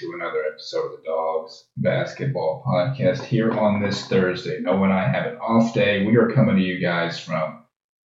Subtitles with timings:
[0.00, 4.60] into another episode of the Dogs Basketball Podcast here on this Thursday.
[4.60, 6.06] Noah and I have an off day.
[6.06, 7.64] We are coming to you guys from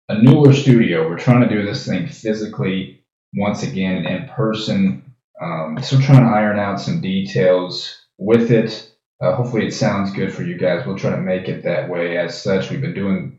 [0.08, 1.08] a newer studio.
[1.08, 3.04] We're trying to do this thing physically
[3.34, 5.14] once again in person.
[5.40, 8.90] Um, still trying to iron out some details with it.
[9.20, 10.86] Uh, hopefully, it sounds good for you guys.
[10.86, 12.16] We'll try to make it that way.
[12.16, 13.38] As such, we've been doing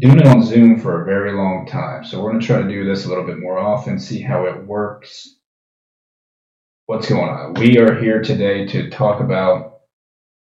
[0.00, 2.04] doing it on Zoom for a very long time.
[2.04, 4.46] So we're going to try to do this a little bit more often, see how
[4.46, 5.36] it works
[6.86, 7.54] what's going on.
[7.54, 9.82] We are here today to talk about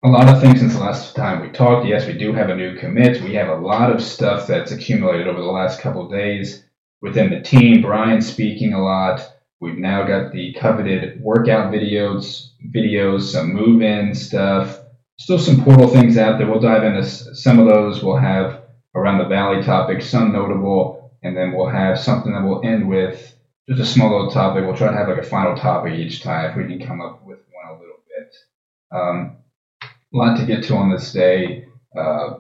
[0.04, 1.86] a lot of things since the last time we talked.
[1.86, 3.22] Yes, we do have a new commit.
[3.22, 6.64] We have a lot of stuff that's accumulated over the last couple days
[7.00, 7.84] within the team.
[7.84, 9.22] Bryan speaking a lot.
[9.60, 14.80] We've now got the coveted workout videos, videos, some move-in stuff.
[15.20, 16.50] Still some portal things out there.
[16.50, 18.04] We'll dive into some of those.
[18.04, 18.64] We'll have
[18.96, 23.31] around the valley topic, some notable, and then we'll have something that we'll end with
[23.70, 24.66] just a small little topic.
[24.66, 27.24] We'll try to have like a final topic each time if we can come up
[27.26, 28.36] with one a little bit.
[28.92, 29.38] Um,
[29.84, 31.66] a lot to get to on this day.
[31.98, 32.40] Uh,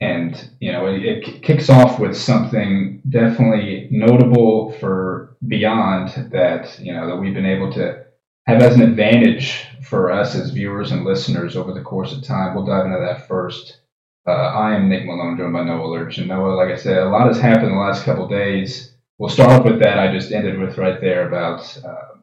[0.00, 6.92] and, you know, it, it, kicks off with something definitely notable for beyond that, you
[6.92, 8.04] know, that we've been able to
[8.46, 12.54] have as an advantage for us as viewers and listeners over the course of time.
[12.54, 13.80] We'll dive into that first.
[14.26, 16.18] Uh, I am Nick Malone, joined by Noah Lurch.
[16.18, 19.30] And Noah, like I said, a lot has happened in the last couple days we'll
[19.30, 22.18] start off with that I just ended with right there about uh,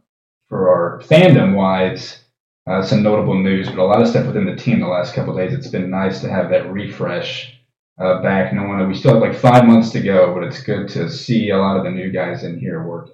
[0.49, 2.19] for our fandom wise,
[2.67, 5.35] uh, some notable news, but a lot of stuff within the team the last couple
[5.35, 5.53] days.
[5.53, 7.59] It's been nice to have that refresh
[7.99, 8.53] uh, back.
[8.53, 11.49] No one, we still have like five months to go, but it's good to see
[11.49, 13.09] a lot of the new guys in here work.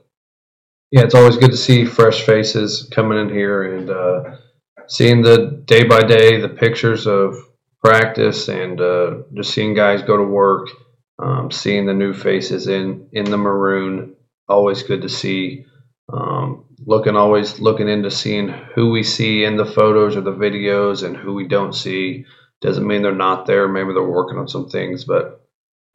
[0.91, 4.37] Yeah, it's always good to see fresh faces coming in here and uh,
[4.87, 7.35] seeing the day by day, the pictures of
[7.83, 10.69] practice, and uh, just seeing guys go to work
[11.21, 14.15] um, seeing the new faces in in the maroon,
[14.47, 15.65] always good to see.
[16.11, 21.03] Um, looking always looking into seeing who we see in the photos or the videos
[21.03, 22.25] and who we don't see.
[22.61, 23.67] Doesn't mean they're not there.
[23.67, 25.45] Maybe they're working on some things, but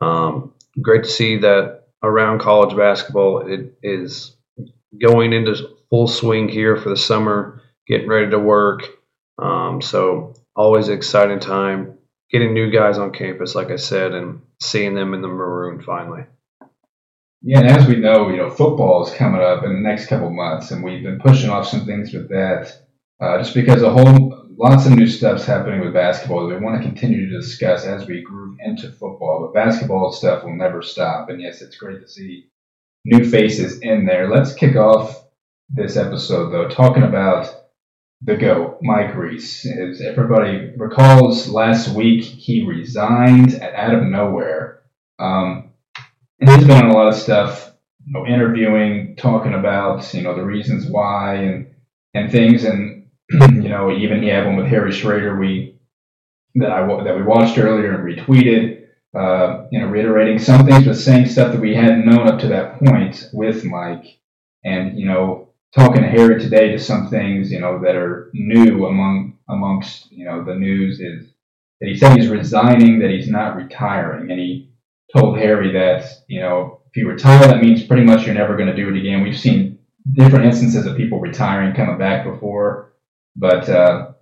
[0.00, 4.36] um, great to see that around college basketball it is
[5.00, 8.84] going into full swing here for the summer, getting ready to work.
[9.38, 11.98] Um, so always exciting time
[12.34, 16.25] getting new guys on campus, like I said, and seeing them in the maroon finally.
[17.42, 20.30] Yeah, and as we know, you know, football is coming up in the next couple
[20.30, 22.72] months, and we've been pushing off some things with that,
[23.20, 26.80] uh, just because a whole lots of new stuff's happening with basketball that we want
[26.80, 29.41] to continue to discuss as we groove into football.
[29.42, 32.47] But basketball stuff will never stop, and yes, it's great to see
[33.04, 34.30] new faces in there.
[34.30, 35.26] Let's kick off
[35.69, 37.63] this episode though, talking about
[38.24, 39.66] the GOAT, Mike Reis.
[39.66, 44.82] As everybody recalls, last week he resigned out of nowhere.
[45.18, 45.72] Um,
[46.40, 47.72] and he's been on a lot of stuff,
[48.06, 51.74] you know, interviewing, talking about, you know, the reasons why and,
[52.14, 52.64] and things.
[52.64, 55.78] And, you know, even he had one with Harry Schrader we,
[56.56, 60.96] that I, that we watched earlier and retweeted, uh, you know, reiterating some things, but
[60.96, 64.18] saying stuff that we hadn't known up to that point with Mike.
[64.64, 68.86] And, you know, talking to Harry today to some things, you know, that are new
[68.86, 71.26] among amongst, you know, the news is
[71.80, 74.30] that he said he's resigning, that he's not retiring.
[74.30, 74.70] And he
[75.14, 78.68] told Harry that, you know, if you retire, that means pretty much you're never going
[78.68, 79.22] to do it again.
[79.22, 79.78] We've seen
[80.12, 82.92] different instances of people retiring, coming back before,
[83.36, 84.12] but uh,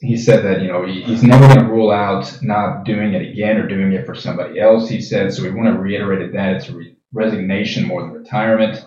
[0.00, 3.30] he said that, you know, he, he's never going to rule out not doing it
[3.30, 5.32] again or doing it for somebody else, he said.
[5.32, 8.84] So we want to reiterate that it's a re- resignation more than retirement.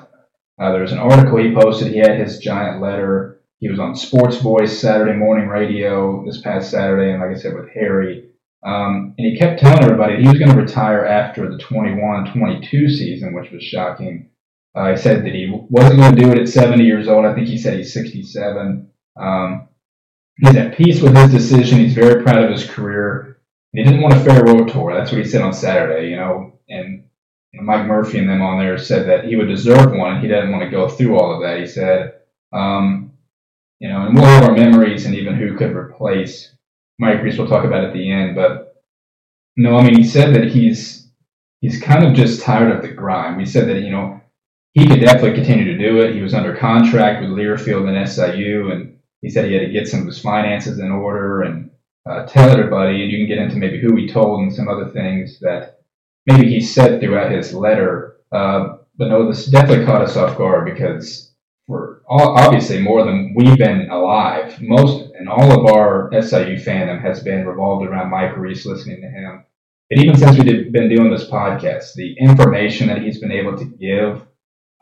[0.59, 1.91] Uh, there was an article he posted.
[1.91, 3.41] He had his giant letter.
[3.59, 7.55] He was on Sports Voice Saturday morning radio this past Saturday, and like I said,
[7.55, 8.29] with Harry.
[8.65, 13.33] Um, and he kept telling everybody he was going to retire after the 21-22 season,
[13.33, 14.29] which was shocking.
[14.75, 17.25] Uh, he said that he wasn't going to do it at 70 years old.
[17.25, 18.89] I think he said he's 67.
[19.19, 19.69] Um,
[20.37, 21.79] he's at peace with his decision.
[21.79, 23.41] He's very proud of his career.
[23.71, 24.93] He didn't want a farewell tour.
[24.93, 26.59] That's what he said on Saturday, you know.
[26.67, 27.08] And
[27.53, 30.21] know, Mike Murphy and them on there said that he would deserve one.
[30.21, 31.59] He didn't want to go through all of that.
[31.59, 32.19] He said,
[32.53, 33.13] um,
[33.79, 36.53] you know, and we'll have our memories and even who could replace
[36.99, 37.37] Mike Reis.
[37.37, 38.83] We'll talk about at the end, but
[39.55, 41.07] no, I mean, he said that he's
[41.61, 43.39] he's kind of just tired of the grind.
[43.39, 44.21] He said that you know
[44.73, 46.13] he could definitely continue to do it.
[46.13, 49.87] He was under contract with Learfield and SIU, and he said he had to get
[49.87, 51.71] some of his finances in order and
[52.09, 53.01] uh, tell everybody.
[53.01, 55.78] And you can get into maybe who he told and some other things that
[56.25, 58.17] maybe he said throughout his letter.
[58.31, 61.33] Uh, but no, this definitely caught us off guard because
[61.67, 67.21] for obviously more than we've been alive, most and all of our SIU fandom has
[67.21, 69.45] been revolved around Mike Reis listening to him.
[69.91, 73.65] And even since we've been doing this podcast, the information that he's been able to
[73.65, 74.21] give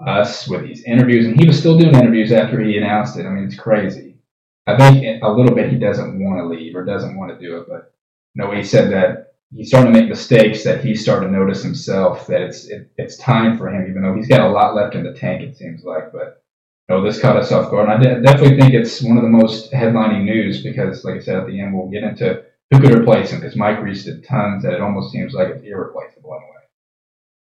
[0.05, 3.25] us with these interviews, and he was still doing interviews after he announced it.
[3.25, 4.17] I mean, it's crazy.
[4.67, 7.57] I think a little bit he doesn't want to leave or doesn't want to do
[7.57, 7.93] it, but
[8.37, 12.27] know, he said that he's starting to make mistakes that he's starting to notice himself
[12.27, 15.03] that it's it, it's time for him, even though he's got a lot left in
[15.03, 15.41] the tank.
[15.41, 16.43] It seems like, but
[16.89, 17.89] you know, this caught us off guard.
[17.89, 21.19] And I de- definitely think it's one of the most headlining news because, like I
[21.19, 24.25] said at the end, we'll get into who could replace him because Mike Reis did
[24.25, 26.57] tons that it almost seems like it's irreplaceable in a way.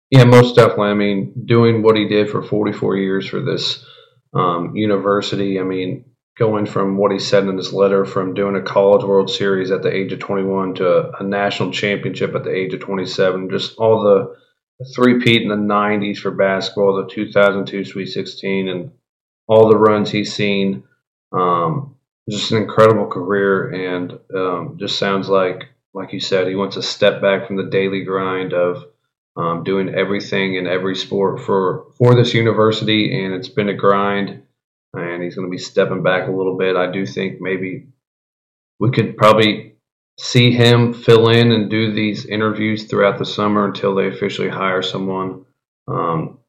[0.09, 0.89] Yeah, most definitely.
[0.89, 3.85] I mean, doing what he did for 44 years for this
[4.33, 6.05] um, university, I mean,
[6.37, 9.81] going from what he said in his letter from doing a college world series at
[9.81, 14.03] the age of 21 to a national championship at the age of 27 just all
[14.03, 14.37] the,
[14.95, 18.91] three-peat in the 90s for basketball the 2002 sweet 16 and
[19.47, 20.83] all the runs he's seen.
[21.31, 21.95] Um,
[22.29, 26.83] just an incredible career and um, just sounds like like you said he wants to
[26.83, 28.85] step back from the daily grind of
[29.35, 34.43] um, doing everything in every sport for for this university and it's been a grind
[34.97, 36.75] and he's going to be stepping back a little bit.
[36.75, 37.87] I do think maybe
[38.79, 39.75] we could probably
[40.19, 44.81] see him fill in and do these interviews throughout the summer until they officially hire
[44.81, 45.45] someone.
[45.87, 46.39] Um,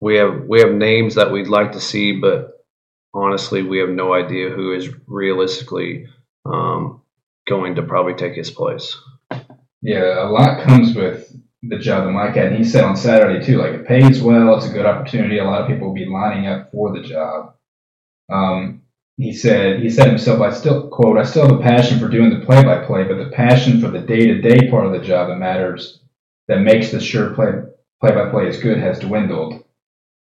[0.00, 2.66] we have we have names that we'd like to see, but
[3.14, 6.06] honestly, we have no idea who is realistically
[6.44, 7.02] um,
[7.46, 8.96] going to probably take his place.
[9.80, 12.46] Yeah, a lot comes with the job that Mike had.
[12.46, 15.38] And he said on Saturday too, like it pays well, it's a good opportunity.
[15.38, 17.54] A lot of people will be lining up for the job.
[18.32, 18.82] Um,
[19.16, 22.30] he said he said himself, I still quote, I still have a passion for doing
[22.30, 25.06] the play by play, but the passion for the day to day part of the
[25.06, 26.00] job that matters
[26.48, 27.50] that makes the sure play
[28.00, 29.62] play by play as good has dwindled.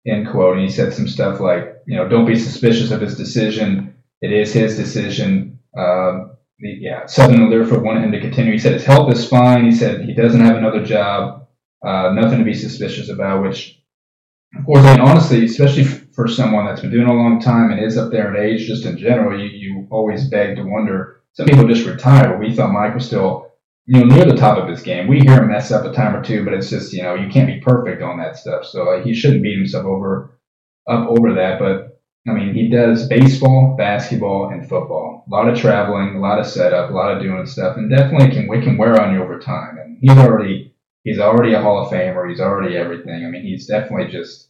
[0.07, 0.57] End quote.
[0.57, 3.95] And he said some stuff like, you know, don't be suspicious of his decision.
[4.21, 5.59] It is his decision.
[5.77, 8.53] Um, yeah, Southern Illinois wanted him to continue.
[8.53, 9.65] He said his health is fine.
[9.65, 11.49] He said he doesn't have another job.
[11.85, 13.43] Uh, nothing to be suspicious about.
[13.43, 13.81] Which,
[14.57, 17.83] of course, I mean, honestly, especially for someone that's been doing a long time and
[17.83, 21.23] is up there in age, just in general, you, you always beg to wonder.
[21.33, 22.39] Some people just retire.
[22.39, 23.51] We thought Mike was still,
[23.87, 25.09] you know, near the top of his game.
[25.09, 27.31] We hear him mess up a time or two, but it's just, you know, you
[27.31, 28.67] can't be perfect on that stuff.
[28.67, 30.39] So uh, he shouldn't beat himself over
[30.89, 31.59] up over that.
[31.59, 35.25] But I mean, he does baseball, basketball, and football.
[35.27, 38.31] A lot of traveling, a lot of setup, a lot of doing stuff, and definitely
[38.31, 39.79] can we can wear on you over time.
[39.79, 40.75] And he's already
[41.05, 42.29] he's already a Hall of Famer.
[42.29, 43.25] He's already everything.
[43.25, 44.49] I mean, he's definitely just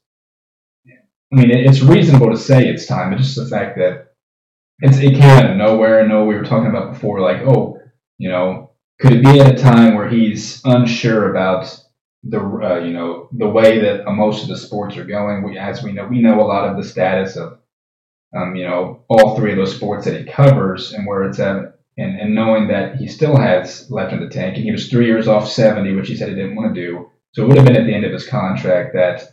[1.33, 3.13] I mean, it's reasonable to say it's time.
[3.13, 4.13] It's just the fact that
[4.81, 6.01] it's it came out of nowhere.
[6.01, 7.81] I know we were talking about before, like, oh,
[8.19, 11.75] you know, could it be at a time where he's unsure about
[12.25, 15.43] the uh, you know the way that most of the sports are going?
[15.43, 17.59] We, as we know, we know a lot of the status of
[18.37, 21.79] um, you know all three of those sports that he covers and where it's at.
[21.99, 25.05] And, and knowing that he still has left in the tank, and he was three
[25.05, 27.11] years off 70, which he said he didn't want to do.
[27.35, 29.25] So it would have been at the end of his contract that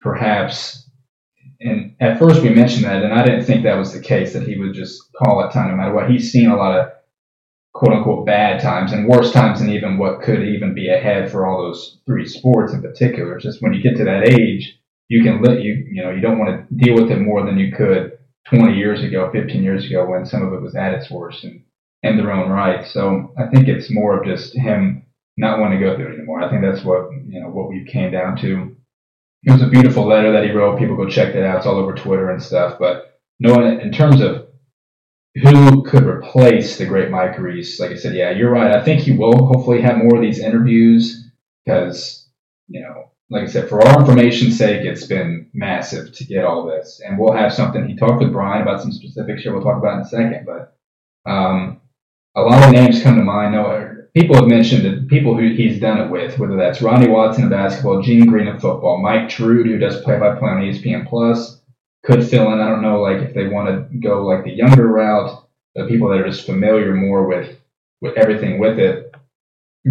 [0.00, 0.85] perhaps
[1.60, 4.46] and at first we mentioned that, and I didn't think that was the case that
[4.46, 6.10] he would just call it time no matter what.
[6.10, 6.92] He's seen a lot of
[7.72, 11.46] quote unquote bad times and worse times than even what could even be ahead for
[11.46, 13.38] all those three sports in particular.
[13.38, 14.78] Just when you get to that age,
[15.08, 17.58] you can let you you know you don't want to deal with it more than
[17.58, 21.10] you could 20 years ago, 15 years ago when some of it was at its
[21.10, 21.62] worst and
[22.02, 22.86] in their own right.
[22.86, 25.04] So I think it's more of just him
[25.36, 26.42] not wanting to go through it anymore.
[26.42, 28.75] I think that's what you know what we came down to
[29.42, 30.78] it was a beautiful letter that he wrote.
[30.78, 31.58] People go check that out.
[31.58, 32.78] It's all over Twitter and stuff.
[32.78, 34.48] But no, in terms of
[35.34, 38.74] who could replace the great Mike Reis, like I said, yeah, you're right.
[38.74, 41.28] I think he will hopefully have more of these interviews
[41.64, 42.28] because,
[42.68, 46.66] you know, like I said, for our information's sake, it's been massive to get all
[46.66, 47.00] this.
[47.04, 47.86] And we'll have something.
[47.86, 50.46] He talked with Bryan about some specifics here we'll talk about in a second.
[50.46, 50.76] But
[51.30, 51.80] um,
[52.34, 53.52] a lot of names come to mind.
[53.54, 57.44] No, people have mentioned that people who he's done it with, whether that's Ronnie Watson
[57.44, 61.60] of basketball, Gene Green of football, Mike Trude, who does play-by-play on ESPN Plus,
[62.02, 62.60] could fill in.
[62.60, 66.08] I don't know, like if they want to go like the younger route, the people
[66.08, 67.58] that are just familiar more with
[68.00, 69.14] with everything with it.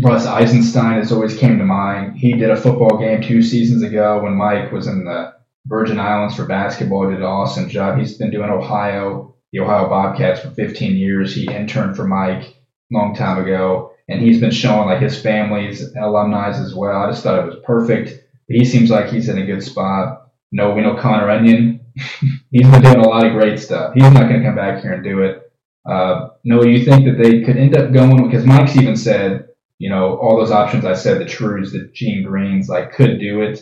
[0.04, 2.18] Russ Eisenstein has always came to mind.
[2.18, 5.34] He did a football game two seasons ago when Mike was in the
[5.68, 7.08] Virgin Islands for basketball.
[7.08, 8.00] He Did an awesome job.
[8.00, 11.36] He's been doing Ohio, the Ohio Bobcats for 15 years.
[11.36, 12.56] He interned for Mike
[12.92, 17.04] long time ago and he's been showing like his family's alumni as well.
[17.04, 18.24] I just thought it was perfect.
[18.48, 20.32] He seems like he's in a good spot.
[20.52, 21.82] No, we know Connor Onion.
[22.52, 23.94] he's been doing a lot of great stuff.
[23.94, 25.42] He's not going to come back here and do it.
[25.90, 29.90] Uh, no, you think that they could end up going because Mike's even said, you
[29.90, 33.62] know, all those options I said, the Trues, the Gene Greens, like could do it.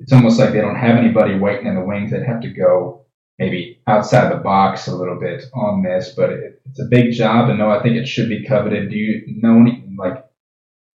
[0.00, 2.10] It's almost like they don't have anybody waiting in the wings.
[2.10, 3.02] They'd have to go
[3.38, 7.48] maybe outside the box a little bit on this, but it, it's a big job,
[7.48, 8.90] and no, I think it should be coveted.
[8.90, 9.81] Do you know any,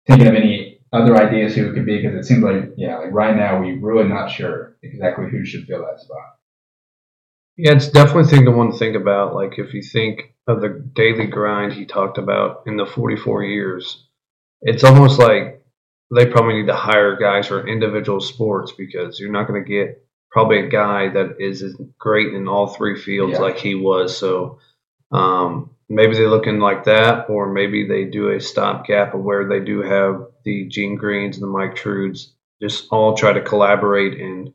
[0.07, 2.01] thinking of any other ideas who it could be?
[2.01, 5.65] Because it seems like, yeah, like right now we're really not sure exactly who should
[5.65, 6.37] fill that spot.
[7.57, 9.33] Yeah, it's definitely thing to want to think about.
[9.33, 14.07] Like if you think of the daily grind he talked about in the 44 years,
[14.61, 15.63] it's almost like
[16.15, 20.03] they probably need to hire guys for individual sports because you're not going to get
[20.31, 21.63] probably a guy that is
[21.97, 23.39] great in all three fields yeah.
[23.39, 24.17] like he was.
[24.17, 24.59] So
[25.11, 29.59] um, maybe they're looking like that, or maybe they do a stopgap of where they
[29.59, 34.53] do have the Gene Greens and the Mike Trudes just all try to collaborate and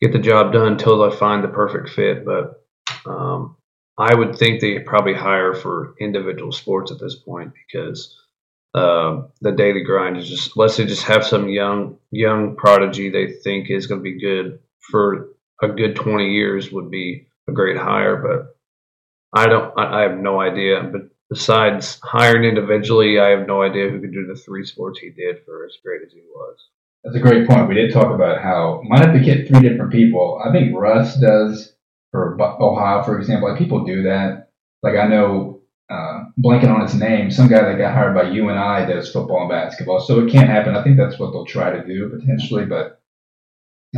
[0.00, 2.24] get the job done until they find the perfect fit.
[2.24, 2.62] But
[3.06, 3.56] um,
[3.98, 8.16] I would think they probably hire for individual sports at this point because
[8.74, 13.32] uh, the daily grind is just let's say just have some young young prodigy they
[13.32, 15.30] think is going to be good for
[15.62, 18.16] a good 20 years would be a great hire.
[18.16, 18.57] But
[19.34, 20.82] I don't, I, I have no idea.
[20.82, 25.10] But besides hiring individually, I have no idea who could do the three sports he
[25.10, 26.56] did for as great as he was.
[27.04, 27.68] That's a great point.
[27.68, 30.42] We did talk about how might have to get three different people.
[30.44, 31.74] I think Russ does
[32.10, 33.48] for Ohio, for example.
[33.48, 34.50] Like people do that.
[34.82, 38.92] Like I know, uh, blanking on his name, some guy that got hired by UNI
[38.92, 40.00] does football and basketball.
[40.00, 40.76] So it can't happen.
[40.76, 42.66] I think that's what they'll try to do potentially.
[42.66, 43.00] But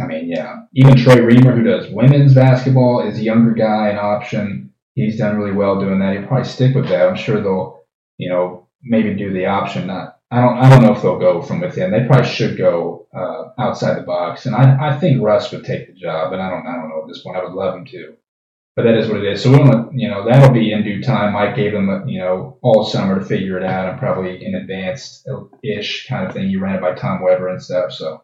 [0.01, 3.99] I mean, yeah, even Trey Reamer, who does women's basketball, is a younger guy, an
[3.99, 4.70] option.
[4.95, 6.17] He's done really well doing that.
[6.17, 7.09] He'll probably stick with that.
[7.09, 7.83] I'm sure they'll,
[8.19, 11.43] you know, maybe do the option, not I don't I don't know if they'll go
[11.43, 11.91] from within.
[11.91, 15.89] They probably should go uh, outside the box, and I, I think Russ would take
[15.89, 17.37] the job, and I don't I don't know at this point.
[17.37, 18.15] I would love him to,
[18.77, 19.43] but that is what it is.
[19.43, 21.33] So we don't you know that'll be in due time.
[21.33, 25.29] Mike gave them you know all summer to figure it out, and probably in advanced
[25.65, 26.49] ish kind of thing.
[26.49, 28.23] You ran it by Tom Weber and stuff, so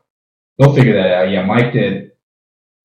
[0.58, 1.30] they'll figure that out.
[1.30, 2.12] Yeah, Mike did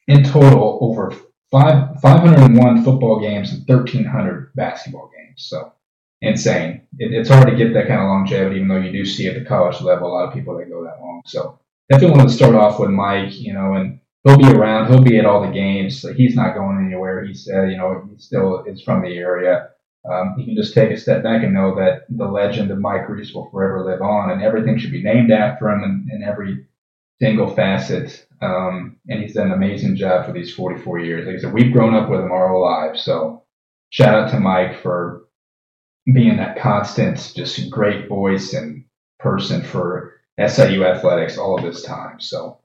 [0.07, 1.13] in total over
[1.51, 5.45] five 501 football games and 1,300 basketball games.
[5.47, 5.73] So
[6.21, 6.87] insane.
[6.97, 9.35] It, it's hard to get that kind of longevity, even though you do see at
[9.35, 11.21] the college level a lot of people that go that long.
[11.25, 14.89] So definitely want to start off with Mike, you know, and he'll be around.
[14.89, 16.05] He'll be at all the games.
[16.15, 17.25] He's not going anywhere.
[17.25, 19.69] He said, you know, he still is from the area.
[20.09, 23.07] Um, he can just take a step back and know that the legend of Mike
[23.07, 26.65] Reis will forever live on, and everything should be named after him and, in every
[27.21, 28.25] single facet.
[28.41, 31.27] Um, and he's done an amazing job for these 44 years.
[31.27, 33.03] Like I said, we've grown up with him our whole lives.
[33.03, 33.43] So
[33.91, 35.27] shout out to Mike for
[36.11, 38.85] being that constant, just great voice and
[39.19, 40.13] person for
[40.43, 42.19] SIU athletics all of this time.
[42.19, 42.59] So,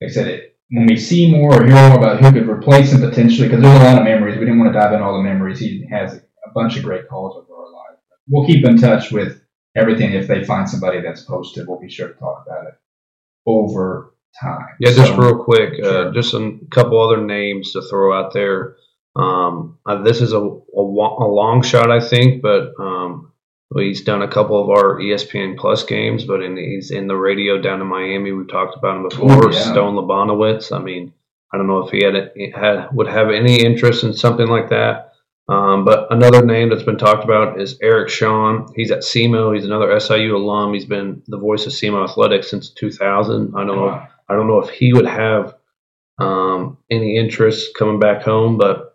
[0.00, 2.92] like I said, it, when we see more or hear more about who could replace
[2.92, 5.18] him potentially, because there's a lot of memories, we didn't want to dive in all
[5.18, 5.58] the memories.
[5.58, 8.00] He has a bunch of great calls over our lives.
[8.26, 9.42] We'll keep in touch with
[9.76, 10.14] everything.
[10.14, 12.74] If they find somebody that's posted, we'll be sure to talk about it
[13.48, 14.68] over time.
[14.78, 16.08] Yeah, so, just real quick, uh, sure.
[16.08, 18.76] uh, just a couple other names to throw out there.
[19.16, 23.32] Um, uh, this is a, a, a, long shot, I think, but um,
[23.76, 27.60] he's done a couple of our ESPN Plus games, but in, he's in the radio
[27.60, 28.30] down in Miami.
[28.30, 29.52] We've talked about him before.
[29.52, 29.58] yeah.
[29.58, 30.70] Stone Labanowitz.
[30.70, 31.12] I mean,
[31.52, 32.14] I don't know if he had
[32.54, 35.07] had would have any interest in something like that.
[35.48, 38.70] Um, but another name that's been talked about is Eric Sean.
[38.76, 39.54] He's at SEMO.
[39.54, 40.74] He's another SIU alum.
[40.74, 43.54] He's been the voice of SEMO athletics since 2000.
[43.56, 43.88] I don't know.
[43.88, 45.54] If, I don't know if he would have
[46.18, 48.92] um, any interest coming back home, but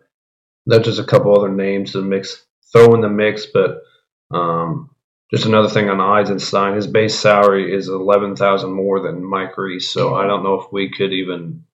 [0.66, 3.46] that's just a couple other names to mix, throw in the mix.
[3.46, 3.82] But
[4.30, 4.90] um,
[5.32, 9.90] just another thing on Eisenstein, his base salary is eleven thousand more than Mike Reis.
[9.90, 11.64] so I don't know if we could even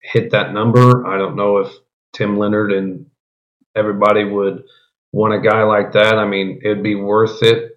[0.00, 1.06] hit that number.
[1.06, 1.72] I don't know if
[2.14, 3.06] Tim Leonard and
[3.76, 4.64] everybody would
[5.12, 6.14] want a guy like that.
[6.14, 7.72] I mean, it'd be worth it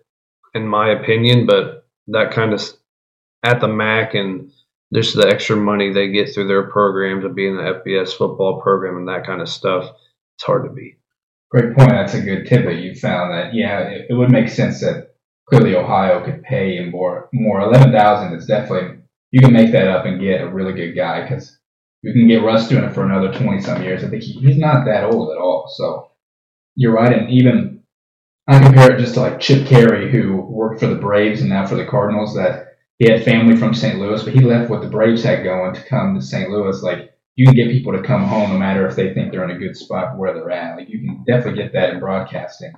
[0.54, 2.62] in my opinion, but that kind of
[3.44, 4.52] at the MAC and
[4.94, 8.98] just the extra money they get through their programs of being the FBS football program
[8.98, 9.92] and that kind of stuff
[10.40, 10.98] it's hard to beat.
[11.52, 11.90] Great point.
[11.90, 13.34] That's a good tip that you found.
[13.34, 15.16] That yeah, it, it would make sense that
[15.50, 17.28] clearly Ohio could pay more.
[17.34, 19.00] More eleven thousand is definitely
[19.32, 21.59] you can make that up and get a really good guy because
[22.02, 24.04] you can get Russ doing it for another twenty some years.
[24.04, 25.72] I think he, he's not that old at all.
[25.76, 26.12] So
[26.76, 27.84] you're right, and even
[28.48, 31.68] I compare it just to like Chip Caray, who worked for the Braves and now
[31.68, 32.36] for the Cardinals.
[32.36, 34.00] That he had family from St.
[34.00, 36.50] Louis, but he left what the Braves had going to come to St.
[36.50, 36.82] Louis.
[36.82, 39.56] Like you can get people to come home no matter if they think they're in
[39.56, 40.78] a good spot where they're at.
[40.78, 42.74] Like you can definitely get that in broadcasting.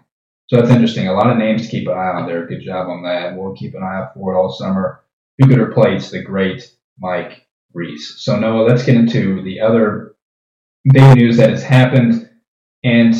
[0.47, 1.07] So that's interesting.
[1.07, 2.45] A lot of names to keep an eye on there.
[2.45, 3.35] Good job on that.
[3.35, 5.01] We'll keep an eye out for it all summer.
[5.37, 8.15] Who could replace the great Mike Reis?
[8.17, 10.15] So Noah, let's get into the other
[10.91, 12.29] big news that has happened.
[12.83, 13.15] And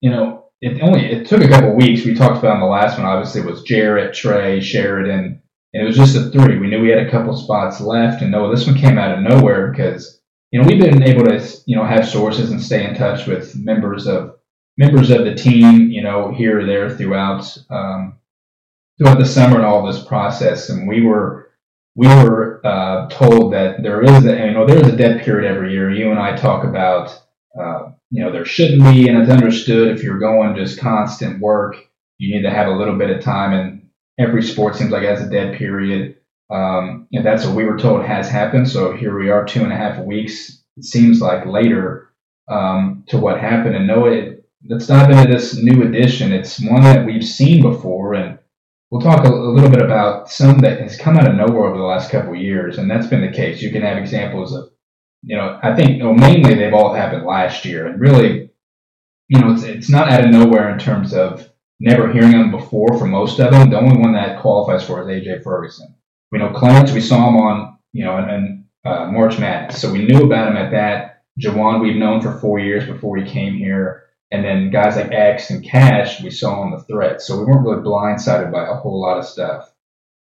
[0.00, 2.04] you know, it only it took a couple weeks.
[2.04, 3.06] We talked about in the last one.
[3.06, 5.42] Obviously, was Jarrett, Trey, Sheridan,
[5.72, 6.58] and it was just a three.
[6.58, 9.24] We knew we had a couple spots left, and Noah, this one came out of
[9.24, 10.18] nowhere because
[10.50, 13.54] you know, we've been able to, you know, have sources and stay in touch with
[13.56, 14.36] members of
[14.78, 18.18] members of the team, you know, here or there throughout um,
[18.96, 20.70] throughout the summer and all this process.
[20.70, 21.47] And we were
[21.98, 25.50] we were uh, told that there is a you know there is a dead period
[25.50, 25.90] every year.
[25.90, 27.08] You and I talk about
[27.60, 31.74] uh, you know there shouldn't be, and it's understood if you're going just constant work,
[32.18, 33.52] you need to have a little bit of time.
[33.52, 36.18] And every sport seems like it has a dead period.
[36.50, 38.70] Um, and that's what we were told has happened.
[38.70, 40.62] So here we are, two and a half weeks.
[40.76, 42.12] It seems like later
[42.48, 43.74] um, to what happened.
[43.74, 46.32] And no, it, let's dive into this new edition.
[46.32, 48.37] It's one that we've seen before, and
[48.90, 51.84] We'll talk a, little bit about some that has come out of nowhere over the
[51.84, 53.60] last couple of years, and that's been the case.
[53.60, 54.70] You can have examples of,
[55.22, 58.50] you know, I think you know, mainly they've all happened last year, and really,
[59.28, 62.98] you know, it's it's not out of nowhere in terms of never hearing them before
[62.98, 63.68] for most of them.
[63.68, 65.94] The only one that qualifies for is AJ Ferguson.
[66.32, 69.92] We know Clarence, we saw him on, you know, in, in uh, March Madness, so
[69.92, 71.24] we knew about him at that.
[71.38, 74.07] Juwan, we've known for four years before he came here.
[74.30, 77.22] And then guys like X and Cash, we saw on the threat.
[77.22, 79.72] So we weren't really blindsided by a whole lot of stuff.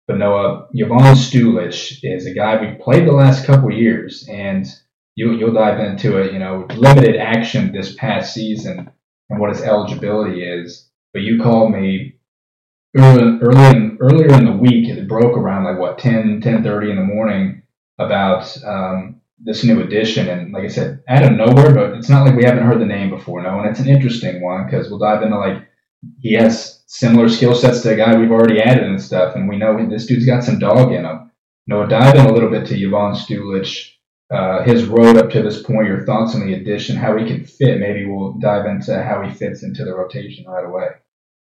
[0.07, 4.67] But Noah, Yvonne Stulic is a guy we played the last couple years, and
[5.15, 8.91] you, you'll dive into it, you know, limited action this past season
[9.29, 10.87] and what his eligibility is.
[11.13, 12.19] But you called me
[12.95, 16.95] early, early in, earlier in the week, it broke around like what, 10, 10.30 in
[16.97, 17.63] the morning
[17.97, 20.29] about um, this new edition.
[20.29, 22.85] And like I said, out of nowhere, but it's not like we haven't heard the
[22.85, 23.59] name before, no.
[23.59, 25.67] And it's an interesting one because we'll dive into like
[26.19, 29.57] he has similar skill sets to a guy we've already added and stuff, and we
[29.57, 31.31] know this dude's got some dog in him.
[31.67, 33.91] Noah, dive in a little bit to Yvonne Stulic,
[34.31, 37.43] uh, his road up to this point, your thoughts on the addition, how he can
[37.43, 37.79] fit.
[37.79, 40.87] Maybe we'll dive into how he fits into the rotation right away.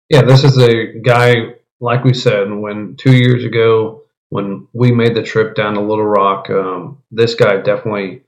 [0.10, 4.05] Yeah, this is a guy, like we said, when two years ago
[4.36, 8.24] when we made the trip down to Little Rock, um, this guy definitely,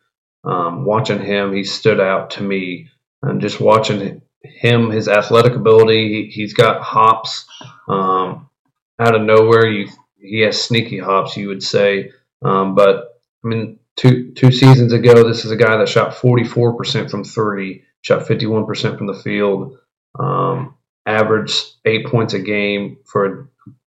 [0.46, 2.88] um, watching him, he stood out to me.
[3.22, 7.46] And just watching him, his athletic ability, he, has got hops
[7.90, 8.50] um,
[8.98, 9.68] out of nowhere.
[9.68, 12.14] You, he has sneaky hops, you would say.
[12.42, 17.12] Um, but I mean, two two seasons ago, this is a guy that shot 44%
[17.12, 19.78] from three, shot 51% from the field,
[20.18, 23.50] um, averaged eight points a game for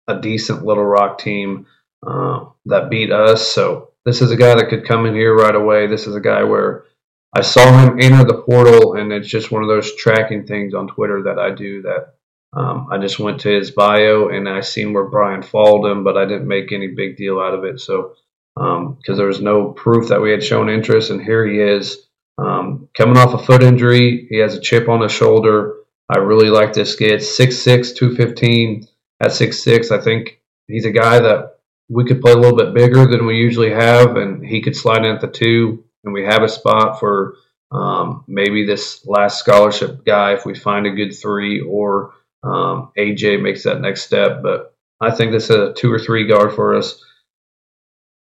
[0.07, 1.65] a, a decent Little Rock team.
[2.05, 3.47] Uh, that beat us.
[3.51, 5.87] So this is a guy that could come in here right away.
[5.87, 6.85] This is a guy where
[7.33, 10.87] I saw him enter the portal, and it's just one of those tracking things on
[10.87, 12.13] Twitter that I do that
[12.55, 16.17] um, I just went to his bio and I seen where Bryan followed him, but
[16.17, 17.81] I didn't make any big deal out of it.
[17.81, 18.15] So
[18.55, 22.07] because um, there was no proof that we had shown interest, and here he is
[22.37, 24.27] um, coming off a foot injury.
[24.29, 25.75] He has a chip on his shoulder.
[26.09, 27.19] I really like this kid.
[27.19, 28.87] 6'6", 215.
[29.21, 31.54] At 6'6", I think he's a guy that
[31.89, 35.05] we could play a little bit bigger than we usually have, and he could slide
[35.05, 37.35] in at the two, and we have a spot for
[37.71, 43.41] um, maybe this last scholarship guy if we find a good three, or um, AJ
[43.41, 44.41] makes that next step.
[44.41, 47.03] But I think this is a two or three guard for us.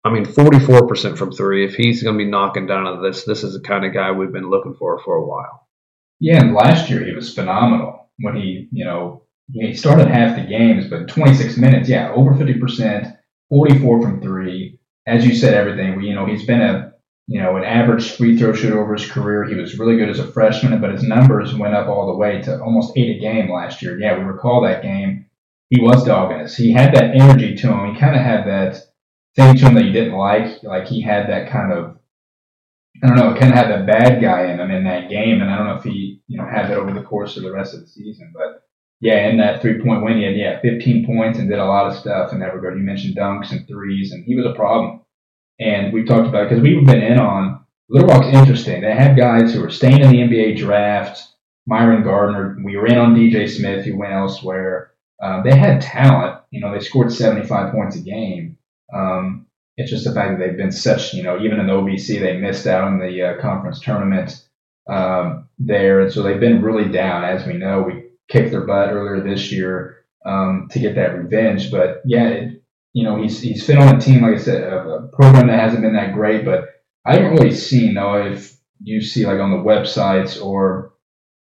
[0.04, 1.63] I mean, 44% from three.
[1.63, 4.12] If he's going to be knocking down on this, this is the kind of guy
[4.12, 5.67] we've been looking for for a while.
[6.19, 10.47] Yeah, and last year he was phenomenal when he, you know, he started half the
[10.47, 13.17] games, but 26 minutes, yeah, over 50%.
[13.51, 14.79] 44 from three.
[15.05, 16.01] As you said, everything.
[16.01, 16.93] You know, he's been a
[17.27, 19.43] you know an average free throw shooter over his career.
[19.43, 22.41] He was really good as a freshman, but his numbers went up all the way
[22.41, 23.99] to almost eight a game last year.
[23.99, 25.25] Yeah, we recall that game.
[25.69, 26.55] He was dogging us.
[26.55, 27.93] He had that energy to him.
[27.93, 28.81] He kind of had that
[29.35, 30.63] thing to him that you didn't like.
[30.63, 31.97] Like he had that kind of
[33.03, 35.49] I don't know, kind of had that bad guy in him in that game, and
[35.49, 37.73] I don't know if he, you know, had that over the course of the rest
[37.73, 38.31] of the season.
[38.33, 38.63] But
[39.01, 41.87] yeah, in that three point win, he had yeah 15 points and did a lot
[41.87, 42.77] of stuff in that regard.
[42.77, 45.01] You mentioned dunks and threes, and he was a problem.
[45.59, 48.81] And we've talked about because we've been in on Little Rock's interesting.
[48.81, 51.27] They have guys who are staying in the NBA draft.
[51.67, 54.91] Myron Gardner, we were in on DJ Smith, who went elsewhere.
[55.21, 56.39] Uh, they had talent.
[56.51, 58.57] You know, they scored 75 points a game.
[58.93, 62.19] Um, it's just the fact that they've been such, you know, even in the OVC,
[62.19, 64.43] they missed out on the uh, conference tournament
[64.89, 66.01] um, there.
[66.01, 67.81] And so they've been really down, as we know.
[67.81, 71.71] We kicked their butt earlier this year um, to get that revenge.
[71.71, 75.10] But yeah, it, you know, he's he's fit on a team, like I said, a,
[75.13, 76.45] program that hasn't been that great.
[76.45, 76.69] But
[77.05, 80.93] I haven't really seen though if you see like on the websites or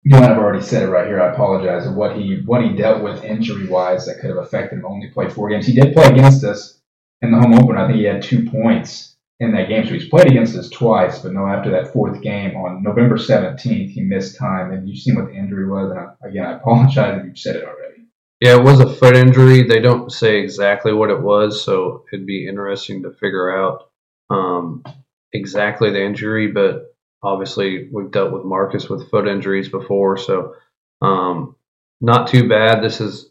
[0.04, 1.22] you might have already said it right here.
[1.22, 4.78] I apologize of what he what he dealt with injury wise that could have affected
[4.78, 4.84] him.
[4.84, 5.66] Only played four games.
[5.66, 6.80] He did play against us
[7.22, 7.78] in the home opener.
[7.78, 9.11] I think he had two points
[9.42, 9.84] in that game.
[9.84, 13.90] So he's played against us twice, but no, after that fourth game on November 17th,
[13.90, 14.72] he missed time.
[14.72, 15.90] And you've seen what the injury was.
[15.90, 18.04] And I, again, I apologize if you've said it already.
[18.40, 19.64] Yeah, it was a foot injury.
[19.64, 23.90] They don't say exactly what it was, so it'd be interesting to figure out
[24.30, 24.84] um,
[25.32, 26.48] exactly the injury.
[26.48, 30.54] But obviously, we've dealt with Marcus with foot injuries before, so
[31.00, 31.56] um,
[32.00, 32.82] not too bad.
[32.82, 33.30] This is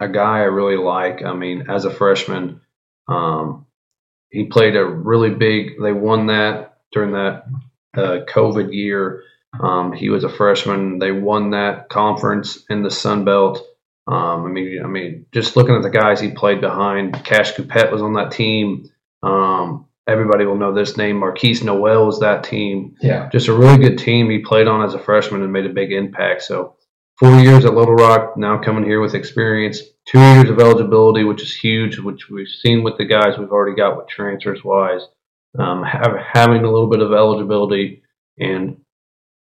[0.00, 1.24] a guy I really like.
[1.24, 2.60] I mean, as a freshman,
[3.06, 3.63] um,
[4.34, 5.80] he played a really big.
[5.80, 7.44] They won that during that
[7.96, 9.22] uh, COVID year.
[9.60, 10.98] Um, he was a freshman.
[10.98, 13.64] They won that conference in the Sun Belt.
[14.08, 17.92] Um, I mean, I mean, just looking at the guys he played behind, Cash Coupette
[17.92, 18.90] was on that team.
[19.22, 21.20] Um, everybody will know this name.
[21.20, 22.96] Markquis Nowell was that team.
[23.00, 23.28] Yeah.
[23.30, 25.92] Just a really good team he played on as a freshman and made a big
[25.92, 26.42] impact.
[26.42, 26.74] So
[27.20, 31.42] four years at Little Rock, now coming here with experience, two years of eligibility, which
[31.42, 35.02] is huge, which we've seen with the guys we've already got with transfers wise.
[35.58, 38.02] Um, have, having a little bit of eligibility
[38.38, 38.78] and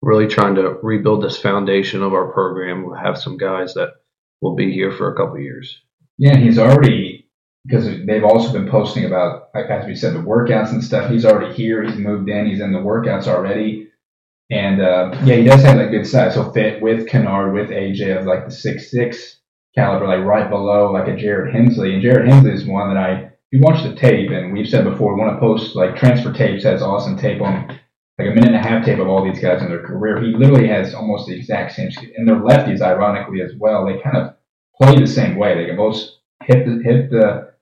[0.02, 2.84] really trying to rebuild this foundation of our program.
[2.84, 3.94] We'll have some guys that
[4.42, 5.82] will be here for a couple years.
[6.18, 7.30] Yeah, he's already
[7.66, 11.12] because they've also been posting about, as we said, the workouts and stuff.
[11.12, 11.84] He's already here.
[11.84, 12.48] He's moved in.
[12.48, 13.90] He's in the workouts already.
[14.50, 16.34] And uh, yeah, he does have that good size.
[16.34, 19.39] He'll fit with Kennard, with AJ of like the six six
[19.76, 21.94] caliber, like right below like a Jarrett Hensley.
[21.94, 25.14] And Jarrett Hensley is one that I, you watch the tape, and we've said before,
[25.14, 27.80] we want to post like transfer tapes has awesome tape on
[28.20, 30.22] like a minute and a half tape of all these guys in their career.
[30.22, 33.86] He literally has almost the exact same, and they're lefties, ironically as well.
[33.86, 34.36] They kind of
[34.80, 35.56] play the same way.
[35.56, 35.98] They can both
[36.44, 37.54] hit the hit the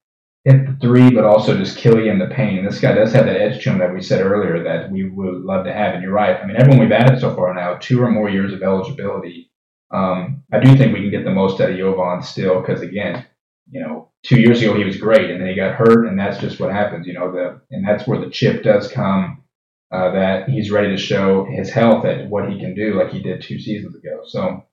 [0.44, 2.66] hit the three, but also just kill you in the pain.
[2.66, 5.42] This guy does have that edge to him that we said earlier that we would
[5.44, 5.94] love to have.
[5.94, 6.38] And you're right.
[6.38, 9.52] I mean, everyone we've added so far now, two or more years of eligibility.
[9.92, 13.26] Um, I do think we can get the most out of Jovan still because again,
[13.70, 16.40] you know, two years ago he was great, and then he got hurt, and that's
[16.40, 17.08] just what happens.
[17.08, 19.44] You know, the and that's where the chip does come.
[19.90, 23.22] Uh, that he's ready to show his health at what he can do, like he
[23.22, 24.22] did two seasons ago.
[24.26, 24.66] So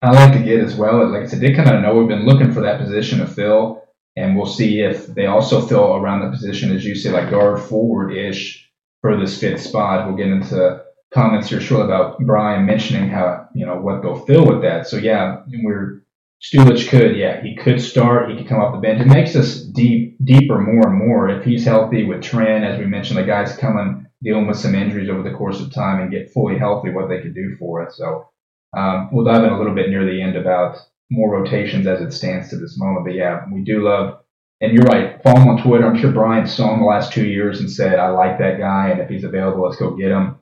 [0.00, 1.06] I like to get as well.
[1.10, 3.82] Like I said, they kind of know we've been looking for that position to fill
[4.18, 7.60] and we'll see if they also fill around the position, as you say, like guard
[7.60, 8.68] forward ish
[9.00, 10.06] for this fifth spot.
[10.06, 14.46] We'll get into comments here shortly about Bryan mentioning how, you know, what they'll fill
[14.46, 14.86] with that.
[14.86, 16.02] So, yeah, we're
[16.40, 18.30] Stulic could, yeah, he could start.
[18.30, 19.00] He could come off the bench.
[19.00, 22.86] It makes us deep, deeper more and more if he's healthy with Trent, as we
[22.86, 26.32] mentioned, the guys coming dealing with some injuries over the course of time and get
[26.32, 27.96] fully healthy, what they could do for us.
[27.96, 28.28] So
[28.76, 30.78] um, we'll dive in a little bit near the end about
[31.10, 33.06] more rotations as it stands to this moment.
[33.06, 34.20] But yeah, we do love,
[34.60, 35.22] and you're right.
[35.22, 35.86] Follow him on Twitter.
[35.86, 38.90] I'm sure Bryan saw him the last two years and said, I like that guy,
[38.90, 40.36] and if he's available, let's go get him.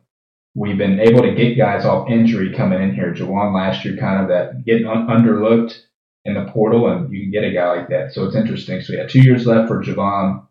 [0.56, 3.12] We've been able to get guys off injury coming in here.
[3.12, 5.78] Jawan last year, kind of that getting un- underlooked
[6.24, 8.14] in the portal, and you can get a guy like that.
[8.14, 8.80] So it's interesting.
[8.80, 10.46] So yeah, two years left for Javon,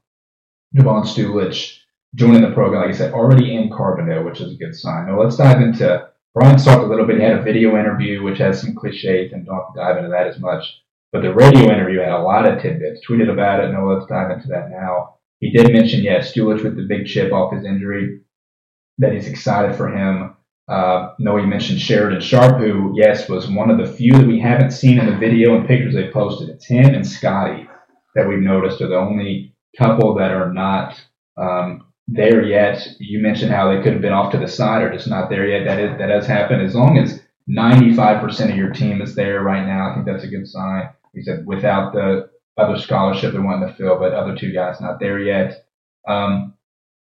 [0.78, 1.80] Javon Stulic
[2.14, 2.82] joining the program.
[2.82, 5.08] Like I said, already in Carbondale, which is a good sign.
[5.08, 7.18] Now let's dive into Bryan talked a little bit.
[7.18, 10.40] He had a video interview, which has some cliches, and don't dive into that as
[10.40, 10.66] much.
[11.12, 13.02] But the radio interview had a lot of tidbits.
[13.08, 13.72] Tweeted about it.
[13.72, 15.16] No, let's dive into that now.
[15.40, 18.22] He did mention, yeah, Stulic with the big chip off his injury,
[18.98, 20.36] that he's excited for him.
[20.68, 24.40] Uh, no, he mentioned Sheridan Sharp, who, yes, was one of the few that we
[24.40, 26.50] haven't seen in the video and pictures they posted.
[26.50, 27.68] It's him and Scotty
[28.16, 31.00] that we've noticed are the only couple that are not
[31.38, 32.88] um, there yet.
[33.00, 35.48] You mentioned how they could have been off to the side or just not there
[35.48, 35.66] yet.
[35.66, 36.62] That is, that has happened.
[36.62, 40.30] As long as 95% of your team is there right now, I think that's a
[40.30, 40.90] good sign.
[41.14, 45.00] He said without the other scholarship they're wanting to fill, but other two guys not
[45.00, 45.66] there yet.
[46.08, 46.54] Um,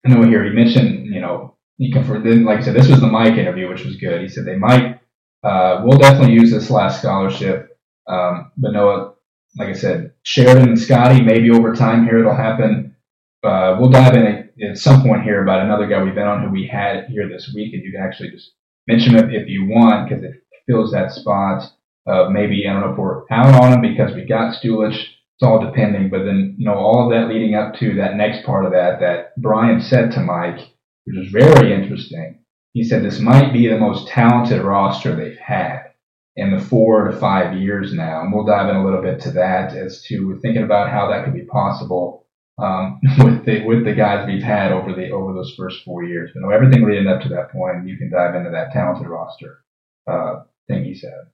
[0.05, 2.27] I know here he mentioned, you know, he confirmed.
[2.27, 4.21] Then, like I said, this was the Mike interview, which was good.
[4.21, 5.01] He said they might,
[5.43, 7.79] uh, we'll definitely use this last scholarship.
[8.09, 9.15] Um, but Noah,
[9.59, 12.97] like I said, Sheridan and Scotty, maybe over time here it'll happen.
[13.43, 16.51] Uh, we'll dive in at some point here about another guy we've been on who
[16.51, 18.53] we had here this week, and you can actually just
[18.87, 21.63] mention him if you want because it fills that spot.
[22.07, 24.95] Uh, maybe I don't know if we're out on him because we got Stulic.
[24.95, 28.47] It's all depending, but then you know all of that leading up to that next
[28.47, 30.61] part of that that Bryan said to Mike,
[31.07, 32.41] which is very interesting.
[32.73, 35.93] He said this might be the most talented roster they've had
[36.37, 39.31] in the four to five years now, and we'll dive in a little bit to
[39.33, 42.27] that as to thinking about how that could be possible
[42.59, 46.31] um, with the with the guys we've had over the over those first four years.
[46.35, 49.65] Know, everything leading up to that point, you can dive into that talented roster
[50.07, 51.31] uh, thing he said.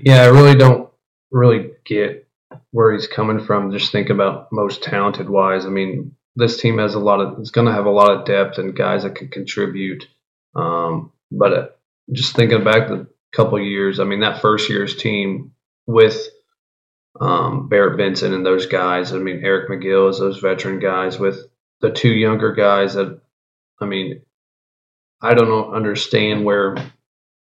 [0.00, 0.90] Yeah, I really don't
[1.30, 2.28] really get
[2.70, 3.72] where he's coming from.
[3.72, 5.64] Just think about most talented wise.
[5.66, 7.38] I mean, this team has a lot of.
[7.40, 10.06] It's going to have a lot of depth and guys that can contribute.
[10.54, 11.66] Um, but uh,
[12.12, 15.52] just thinking back the couple years, I mean, that first year's team
[15.86, 16.28] with
[17.20, 19.12] um, Barrett Benson and those guys.
[19.12, 21.40] I mean, Eric McGill is those veteran guys with
[21.80, 23.20] the two younger guys that,
[23.80, 24.22] I mean,
[25.20, 26.90] I don't understand where, I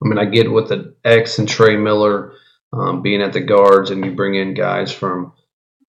[0.02, 2.34] mean, I get with the X and Trey Miller
[2.74, 5.34] um, being at the guards and you bring in guys from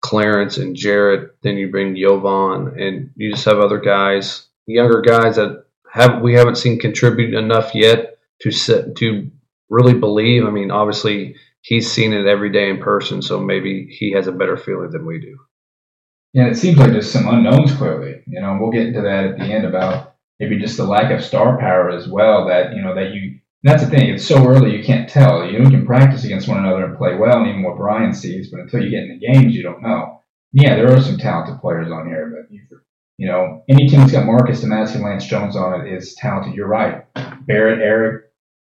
[0.02, 5.38] Clarence and Jarrett, then you bring Jovan and you just have other guys, younger guys
[5.38, 9.32] that have we haven't seen contribute enough yet to set, to
[9.70, 10.46] really believe.
[10.46, 14.32] I mean, obviously he's seen it every day in person, so maybe he has a
[14.32, 15.38] better feeling than we do.
[16.34, 18.22] Yeah, it seems like there's some unknowns clearly.
[18.28, 21.24] You know, we'll get into that at the end about maybe just the lack of
[21.24, 22.48] star power as well.
[22.48, 23.40] That you know that you.
[23.65, 24.13] That's the thing.
[24.13, 25.43] It's so early you can't tell.
[25.43, 28.51] You, know, can practice against one another and play well, and even what Bryan sees.
[28.51, 30.21] But until you get in the games, you don't know.
[30.54, 32.56] Yeah, there are some talented players on here, but
[33.17, 36.54] you, know, any team that's got Marcus Domask, Lance Jones on it is talented.
[36.54, 37.12] You're right.
[37.47, 38.25] Barrett, Eric,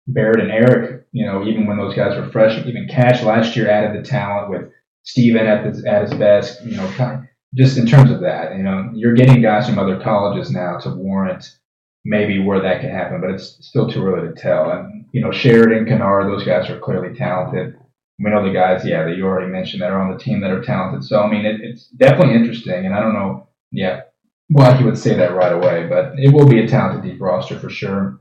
[0.07, 1.05] Barrett, and Eric.
[1.11, 4.49] You know, even when those guys were fresh, even Cash last year added the talent
[4.49, 4.71] with
[5.03, 6.65] Steven at his at his best.
[6.65, 9.77] You know, kind of, just in terms of that, you know, you're getting guys from
[9.77, 11.58] other colleges now to warrant
[12.05, 14.71] maybe where that can happen, but it's still too early to tell.
[14.71, 17.75] And you know, Sheridan, Kennard, those guys are clearly talented.
[18.19, 20.51] We know the guys, yeah, that you already mentioned that are on the team that
[20.51, 21.03] are talented.
[21.03, 24.01] So I mean, it, it's definitely interesting, and I don't know, yeah,
[24.49, 27.59] why he would say that right away, but it will be a talented deep roster
[27.59, 28.19] for sure.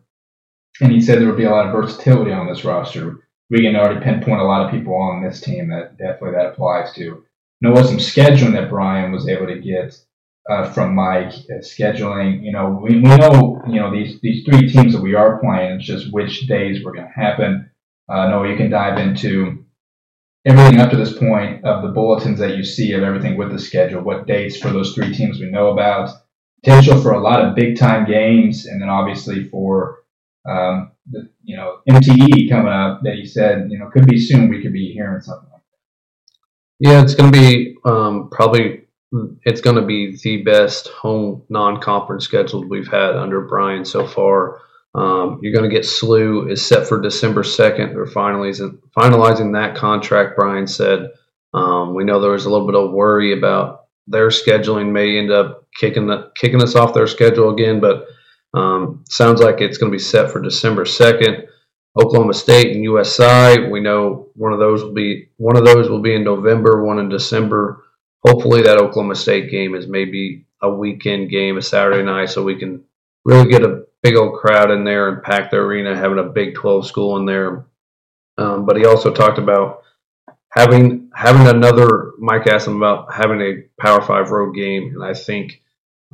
[0.81, 3.27] And he said there would be a lot of versatility on this roster.
[3.51, 6.93] We can already pinpoint a lot of people on this team that definitely that applies
[6.95, 7.25] to
[7.61, 9.99] know what some scheduling that Bryan was able to get
[10.49, 11.33] uh, from Mike.
[11.33, 15.15] Uh, scheduling, you know, we, we know, you know, these these three teams that we
[15.15, 15.77] are playing.
[15.77, 17.71] It's just which days were going to happen.
[18.09, 19.65] Uh, no, you can dive into
[20.47, 23.59] everything up to this point of the bulletins that you see of everything with the
[23.59, 26.11] schedule, what dates for those three teams we know about,
[26.65, 29.99] potential for a lot of big time games, and then obviously for
[30.49, 34.49] um, the you know MTE coming up that he said you know could be soon.
[34.49, 35.51] We could be hearing something.
[35.53, 35.63] like
[36.81, 36.89] that.
[36.89, 38.88] Yeah, it's going to be um, probably
[39.44, 44.61] it's going to be the best home non-conference schedule we've had under Bryan so far.
[44.94, 47.92] Um, you're going to get SLU is set for December 2nd.
[47.92, 50.37] They're finalizing finalizing that contract.
[50.37, 51.11] Bryan said
[51.55, 55.31] um, we know there was a little bit of worry about their scheduling may end
[55.31, 58.07] up kicking the, kicking us off their schedule again, but
[58.55, 61.47] um, sounds like it's going to be set for December 2nd.
[62.01, 63.68] Oklahoma State and USI.
[63.68, 66.99] We know one of those will be one of those will be in November, one
[66.99, 67.85] in December.
[68.24, 72.57] Hopefully, that Oklahoma State game is maybe a weekend game, a Saturday night, so we
[72.57, 72.85] can
[73.24, 76.54] really get a big old crowd in there and pack the arena, having a Big
[76.54, 77.66] 12 school in there.
[78.37, 79.83] Um, but he also talked about
[80.50, 82.12] having having another.
[82.18, 85.62] Mike asked him about having a Power Five road game, and I think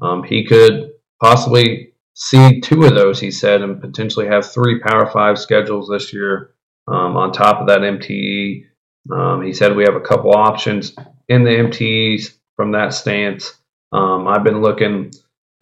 [0.01, 5.07] um, he could possibly see two of those, he said, and potentially have three Power
[5.11, 6.55] Five schedules this year
[6.89, 8.67] um, on top of that MTE.
[9.13, 10.95] Um, he said we have a couple options
[11.29, 13.53] in the MTEs from that stance.
[13.93, 15.13] Um, I've been looking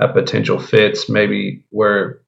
[0.01, 2.23] at potential fits, maybe where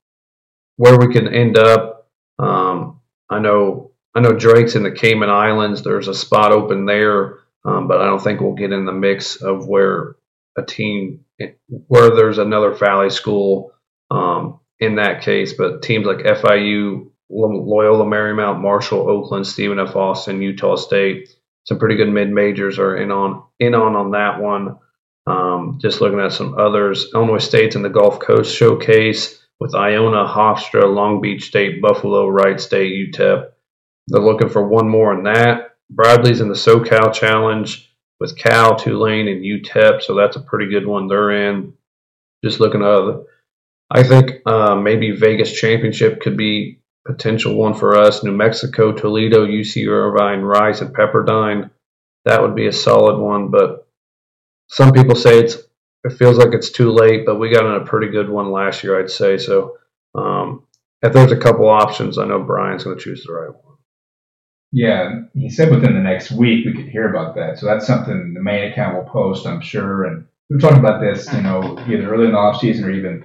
[0.76, 2.10] where we can end up.
[2.38, 5.82] Um, I know I know Drake's in the Cayman Islands.
[5.82, 9.36] There's a spot open there, um, but I don't think we'll get in the mix
[9.36, 10.16] of where
[10.56, 11.24] a team
[11.66, 13.72] where there's another Valley school
[14.10, 15.52] um, in that case.
[15.52, 19.96] But teams like FIU, Loyola Marymount, Marshall, Oakland, Stephen F.
[19.96, 24.40] Austin, Utah State, some pretty good mid majors are in on in on on that
[24.40, 24.78] one.
[25.26, 30.26] Um, just looking at some others, Illinois State's in the Gulf Coast Showcase with Iona,
[30.26, 33.48] Hofstra, Long Beach State, Buffalo, Wright State, UTEP.
[34.08, 35.76] They're looking for one more in that.
[35.90, 40.86] Bradley's in the SoCal Challenge with Cal, Tulane, and UTEP, so that's a pretty good
[40.86, 41.72] one they're in.
[42.44, 43.22] Just looking at other
[43.90, 48.24] I think uh, maybe Vegas Championship could be potential one for us.
[48.24, 51.70] New Mexico, Toledo, UC Irvine, Rice, and Pepperdine.
[52.24, 53.50] That would be a solid one.
[53.50, 53.86] But
[54.68, 55.56] some people say it's
[56.04, 57.26] it feels like it's too late.
[57.26, 59.38] But we got in a pretty good one last year, I'd say.
[59.38, 59.76] So
[60.14, 60.64] um,
[61.02, 63.76] if there's a couple options, I know Bryan's going to choose the right one.
[64.72, 67.58] Yeah, he said within the next week we could hear about that.
[67.58, 70.04] So that's something the main account will post, I'm sure.
[70.04, 73.24] And we've talked about this, you know, either early in the off season or even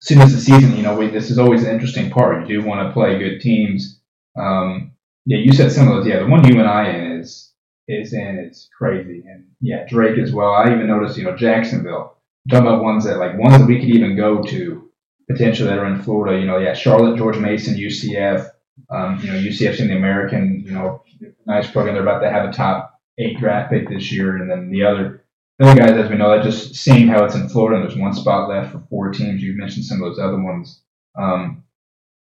[0.00, 2.48] soon as the season, you know, we, this is always an interesting part.
[2.48, 4.00] You do want to play good teams.
[4.36, 4.92] Um,
[5.26, 6.06] yeah, you said some of those.
[6.06, 7.52] Yeah, the one you and I in is
[7.86, 10.52] is in is crazy, and yeah, Drake as well.
[10.52, 12.16] I even noticed, you know, Jacksonville.
[12.46, 14.90] I'm talking about ones that like ones that we could even go to
[15.30, 16.38] potentially that are in Florida.
[16.38, 18.50] You know, yeah, Charlotte, George Mason, UCF.
[18.90, 20.62] Um, you know, UCF's in the American.
[20.64, 21.02] You know,
[21.46, 21.94] nice program.
[21.94, 25.24] They're about to have a top eight draft pick this year, and then the other
[25.60, 28.14] other guys, as we know, that just seeing how it's in Florida and there's one
[28.14, 29.42] spot left for four teams.
[29.42, 30.82] You mentioned some of those other ones.
[31.18, 31.64] Um,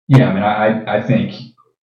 [0.09, 1.35] yeah, I mean, I, I think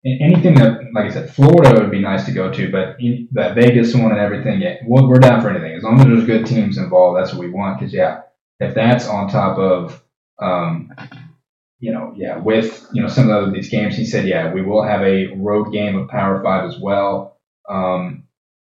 [0.07, 2.97] anything that, like I said, Florida would be nice to go to, but
[3.33, 5.75] that Vegas one and everything, yeah, we're down for anything.
[5.75, 7.79] As long as there's good teams involved, that's what we want.
[7.79, 8.23] Because, yeah,
[8.61, 10.03] if that's on top of,
[10.41, 10.91] um,
[11.79, 14.83] you know, yeah, with, you know, some of these games, he said, yeah, we will
[14.83, 17.39] have a road game of Power Five as well.
[17.69, 18.24] Um,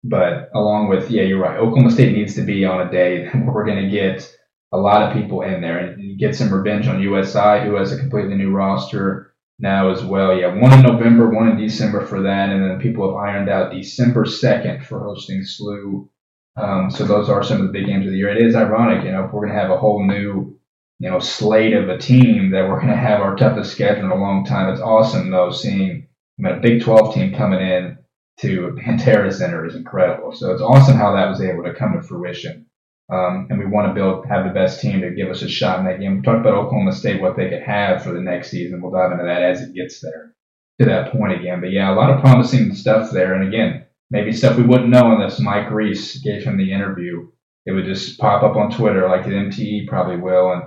[0.04, 1.58] but along with, yeah, you're right.
[1.58, 4.34] Oklahoma State needs to be on a day where we're going to get
[4.72, 7.98] a lot of people in there and get some revenge on USI, who has a
[7.98, 10.38] completely new roster now as well.
[10.38, 13.72] Yeah, one in November, one in December for that, and then people have ironed out
[13.72, 16.08] December 2nd for hosting SLU.
[16.56, 18.28] Um, so those are some of the big games of the year.
[18.28, 20.58] It is ironic, you know, if we're going to have a whole new,
[20.98, 24.10] you know, slate of a team that we're going to have our toughest schedule in
[24.10, 24.72] a long time.
[24.72, 26.08] It's awesome though seeing
[26.38, 27.97] I mean, a Big 12 team coming in
[28.40, 30.32] to Banterra Center is incredible.
[30.32, 32.66] So it's awesome how that was able to come to fruition.
[33.10, 35.78] Um, and we want to build, have the best team to give us a shot
[35.78, 36.16] in that game.
[36.16, 38.82] We talked about Oklahoma State, what they could have for the next season.
[38.82, 40.34] We'll dive into that as it gets there
[40.78, 41.60] to that point again.
[41.60, 43.34] But yeah, a lot of promising stuff there.
[43.34, 47.28] And again, maybe stuff we wouldn't know unless Mike Reis gave him the interview.
[47.66, 50.62] It would just pop up on Twitter like the MTE probably will and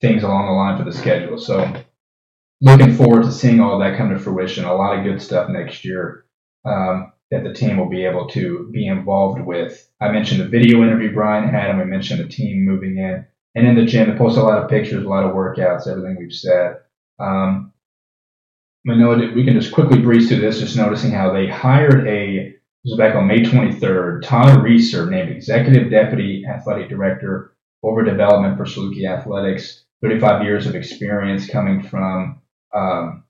[0.00, 1.38] things along the line for the schedule.
[1.38, 1.82] So
[2.60, 4.64] looking forward to seeing all that come to fruition.
[4.64, 6.26] A lot of good stuff next year
[6.66, 9.88] um, that the team will be able to be involved with.
[10.00, 13.26] I mentioned the video interview Bryan had, and we mentioned the team moving in.
[13.54, 16.16] And in the gym, they post a lot of pictures, a lot of workouts, everything
[16.18, 16.76] we've said.
[17.18, 17.72] Um,
[18.84, 22.92] know we can just quickly breeze through this, just noticing how they hired a this
[22.92, 24.22] was back on May 23rd.
[24.22, 29.84] Todd Reesor named Executive Deputy Athletic Director over Development for Saluki Athletics.
[30.02, 32.40] 35 years of experience coming from
[32.72, 33.24] um,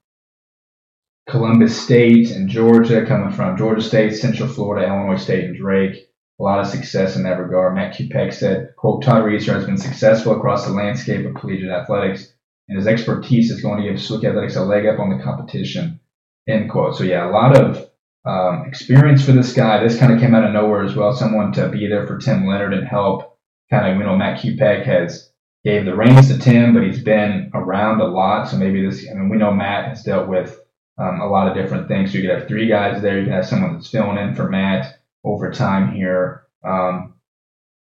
[1.29, 6.09] Columbus State and Georgia, coming from Georgia State, Central Florida, Illinois State, and Drake.
[6.39, 7.75] A lot of success in that regard.
[7.75, 12.33] Matt Kupek said, quote, Todd Reesor has been successful across the landscape of collegiate athletics,
[12.69, 15.99] and his expertise is going to give Saluki Athletics a leg up on the competition,
[16.47, 16.95] end quote.
[16.95, 17.89] So, yeah, a lot of
[18.25, 19.83] um, experience for this guy.
[19.83, 21.13] This kind of came out of nowhere as well.
[21.13, 23.37] Someone to be there for Tim Leonard and help.
[23.69, 25.29] Kind of, you know, Matt Kupek has
[25.65, 28.47] gave the reins to Tim, but he's been around a lot.
[28.47, 30.57] So maybe this, I mean, we know Matt has dealt with
[30.97, 32.11] um, a lot of different things.
[32.11, 33.19] So you could have three guys there.
[33.19, 36.43] You can have someone that's filling in for Matt over time here.
[36.63, 37.13] Um,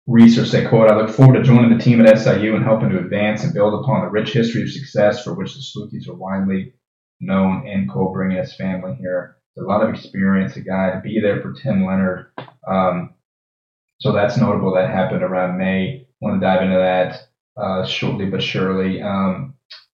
[0.07, 2.99] Reesor said, quote, I look forward to joining the team at SIU and helping to
[2.99, 6.73] advance and build upon the rich history of success for which the Salukis are widely
[7.19, 11.19] known, and quote, bringing his family here a lot of experience, a guy to be
[11.19, 12.31] there for Tim Leonard.
[12.67, 13.13] Um,
[13.99, 14.73] so that's notable.
[14.73, 16.07] That happened around May.
[16.21, 17.27] Want to dive into that
[17.61, 19.01] uh, shortly but surely.
[19.01, 19.48] Um,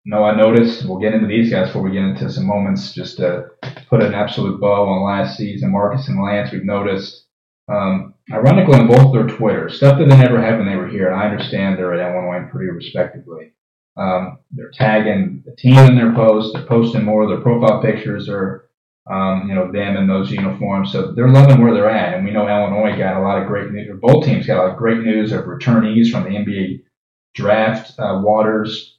[0.06, 0.86] no, I noticed.
[0.86, 2.94] We'll get into these guys before we get into some moments.
[2.94, 3.48] Just to
[3.90, 6.52] put an absolute bow on last season, Marcus and Lance.
[6.52, 7.26] We've noticed,
[7.68, 11.12] um, ironically, on both their Twitter stuff that they never had when they were here.
[11.12, 13.54] And I understand they're at Illinois and Purdue, respectively.
[13.98, 16.54] Um, they're tagging the team in their posts.
[16.54, 17.24] They're posting more.
[17.24, 18.66] Of their profile pictures are
[19.10, 20.92] um, you know, them in those uniforms.
[20.92, 22.16] So they're loving where they're at.
[22.16, 24.72] And we know Illinois got a lot of great news, both teams got a lot
[24.72, 26.84] of great news of returnees from the NBA
[27.36, 27.94] draft.
[28.00, 28.95] Uh, Waters,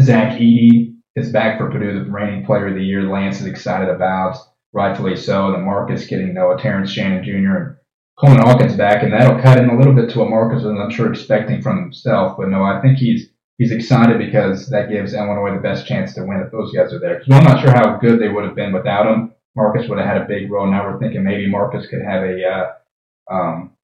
[0.00, 3.02] Zach Edey is back for Purdue, the reigning player of the year.
[3.02, 4.36] Lance is excited about,
[4.72, 5.54] rightfully so.
[5.54, 7.56] And Marcus getting Noah Terrence Shannon Jr.
[7.56, 7.76] and
[8.18, 9.02] Coleman Hawkins back.
[9.02, 11.82] And that'll cut in a little bit to what Marcus was, I'm sure, expecting from
[11.82, 12.38] himself.
[12.38, 13.28] But no, I think he's
[13.58, 16.98] he's excited because that gives Illinois the best chance to win if those guys are
[16.98, 17.18] there.
[17.18, 19.32] Because I'm not sure how good they would have been without him.
[19.54, 20.70] Marcus would have had a big role.
[20.70, 23.76] Now we're thinking maybe Marcus could have a, uh, um,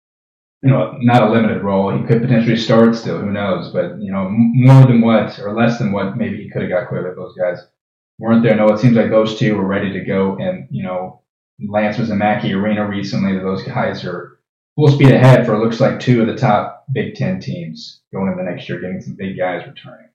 [0.62, 1.96] you know, not a limited role.
[1.96, 3.18] He could potentially start still.
[3.18, 3.72] Who knows?
[3.72, 6.88] But you know, more than what or less than what maybe he could have got
[6.88, 7.64] clear if those guys
[8.18, 8.56] weren't there.
[8.56, 10.36] No, it seems like those two were ready to go.
[10.36, 11.22] And you know,
[11.60, 13.38] Lance was in Mackey Arena recently.
[13.38, 14.40] Those guys are
[14.74, 18.26] full speed ahead for it looks like two of the top Big Ten teams going
[18.26, 20.08] into the next year, getting some big guys returning.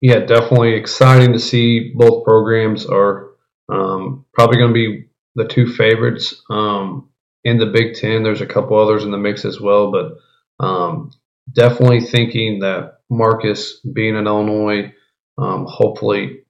[0.00, 3.30] Yeah, definitely exciting to see both programs are
[3.68, 7.07] um, probably going to be the two favorites um,
[7.44, 8.22] in the Big Ten.
[8.22, 11.10] There's a couple others in the mix as well, but um,
[11.52, 14.92] definitely thinking that Marcus being in Illinois,
[15.38, 16.44] um, hopefully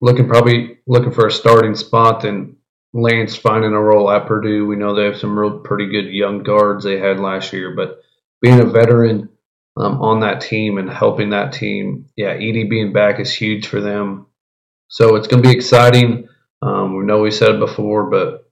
[0.00, 2.56] looking probably looking for a starting spot and
[2.92, 4.66] Lance finding a role at Purdue.
[4.66, 8.00] We know they have some real pretty good young guards they had last year, but
[8.40, 9.30] being a veteran
[9.76, 12.06] um, on that team and helping that team.
[12.16, 14.26] Yeah, Edey being back is huge for them.
[14.88, 16.28] So it's going to be exciting.
[16.62, 18.43] Um, we know we said it before, but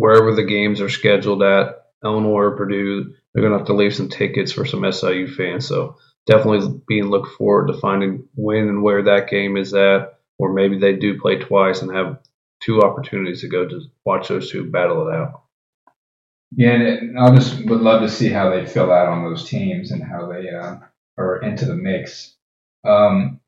[0.00, 3.94] wherever the games are scheduled at, Illinois or Purdue, they're going to have to leave
[3.94, 5.68] some tickets for some SIU fans.
[5.68, 10.54] So definitely being looked forward to finding when and where that game is at, or
[10.54, 12.18] maybe they do play twice and have
[12.62, 15.42] two opportunities to go to watch those two battle it out.
[16.56, 19.90] Yeah, and I just would love to see how they fill out on those teams
[19.90, 20.76] and how they uh,
[21.18, 22.34] are into the mix.
[22.84, 23.40] Um,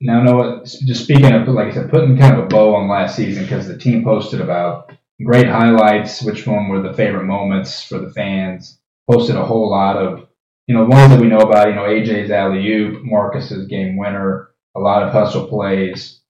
[0.00, 3.16] now, Noah, just speaking of, like I said, putting kind of a bow on last
[3.16, 4.92] season because the team posted about
[5.24, 8.78] great highlights, which one were the favorite moments for the fans.
[9.10, 10.28] Posted a whole lot of,
[10.66, 14.50] you know, ones that we know about, you know, AJ's alley oop, Marcus's game winner,
[14.76, 16.20] a lot of hustle plays.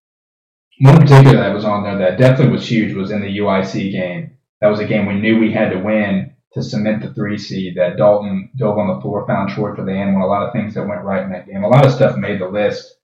[0.81, 3.93] One in particular that was on there that definitely was huge was in the UIC
[3.93, 7.39] game that was a game we knew we had to win to cement the three
[7.39, 7.77] seed.
[7.77, 10.15] That Dalton dove on the floor, found Troy for the end.
[10.15, 11.65] One a lot of things that went right in that game.
[11.65, 12.97] A lot of stuff made the list.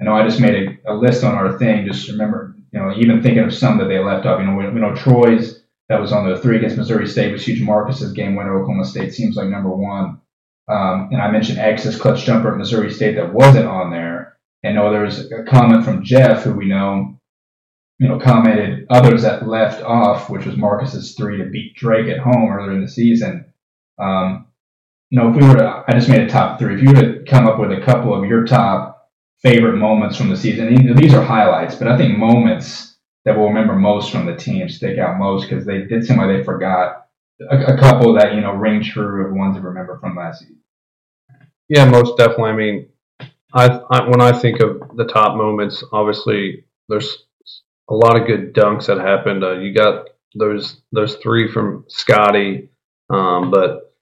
[0.00, 1.86] I know I just made a, a list on our thing.
[1.86, 4.40] Just remember, you know, even thinking of some that they left off.
[4.40, 7.46] You know, we, we know Troy's that was on the three against Missouri State was
[7.46, 7.62] huge.
[7.62, 10.20] Marcus's game winner, Oklahoma State seems like number one.
[10.66, 14.38] Um, and I mentioned X's clutch jumper at Missouri State that wasn't on there.
[14.64, 17.20] And know there was a comment from Jeff, who we know,
[17.98, 22.18] you know, commented others that left off, which was Marcus's three to beat Drake at
[22.18, 23.52] home earlier in the season.
[24.02, 24.46] Um,
[25.10, 26.74] you know, if we were to, I just made a top three.
[26.74, 28.93] If you were to come up with a couple of your top
[29.42, 33.74] favorite moments from the season, these are highlights, but I think moments that we'll remember
[33.74, 37.06] most from the team stick out most because they did seem like they forgot
[37.50, 40.60] a, a, couple that you know ring true of ones to remember from last season.
[41.68, 42.50] Yeah, most definitely.
[42.50, 42.88] I mean,
[43.52, 47.24] I, I when I think of the top moments, obviously there's
[47.88, 49.42] a lot of good dunks that happened.
[49.42, 52.68] Uh, you got those those three from Scotty,
[53.10, 53.93] um, but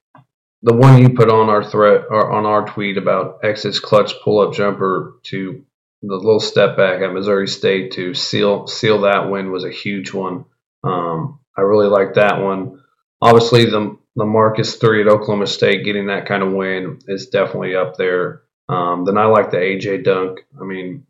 [0.63, 4.39] the one you put on our threat or on our tweet about X's clutch pull
[4.39, 5.63] up jumper to
[6.01, 10.13] the little step back at Missouri State to seal seal that win was a huge
[10.13, 10.45] one.
[10.83, 12.81] Um, I really like that one.
[13.21, 17.75] Obviously, the the Marcus three at Oklahoma State getting that kind of win is definitely
[17.75, 18.43] up there.
[18.69, 20.39] Um, then I like the AJ dunk.
[20.59, 21.05] I mean,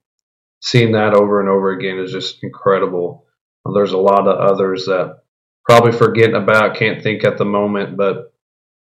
[0.62, 3.26] seeing that over and over again is just incredible.
[3.72, 5.22] There's a lot of others that
[5.64, 8.33] probably forgetting about, can't think at the moment, but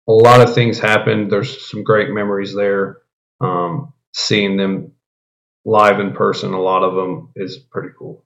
[0.07, 1.31] a lot of things happened.
[1.31, 2.97] There's some great memories there.
[3.41, 4.93] Um, seeing them
[5.65, 8.25] live in person, a lot of them is pretty cool.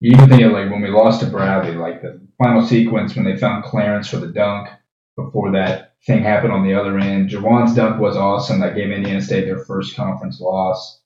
[0.00, 3.24] You even think of like when we lost to Bradley, like the final sequence when
[3.24, 4.68] they found Clarence for the dunk
[5.16, 7.30] before that thing happened on the other end.
[7.30, 8.60] Jawan's dunk was awesome.
[8.60, 11.00] That gave Indiana State their first conference loss.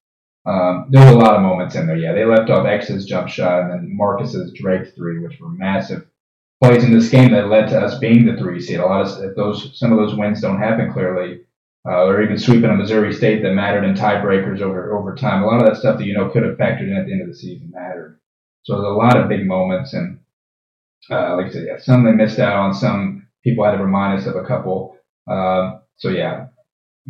[0.45, 1.97] Um, there were a lot of moments in there.
[1.97, 6.07] Yeah, they left off X's jump shot and then Marcus's Drake three, which were massive
[6.63, 8.79] plays in this game that led to us being the three seed.
[8.79, 11.41] A lot of if those some of those wins don't happen clearly,
[11.89, 15.43] uh, or even sweeping a Missouri State that mattered in tiebreakers over over time.
[15.43, 17.23] A lot of that stuff that you know could have factored in at the end
[17.23, 18.21] of the season mattered.
[18.63, 20.21] So there's a lot of big moments, and
[21.11, 22.75] uh, like I said, yeah, some they missed out on.
[22.75, 24.97] Some people had to remind us of a couple.
[25.29, 26.47] Uh, so yeah,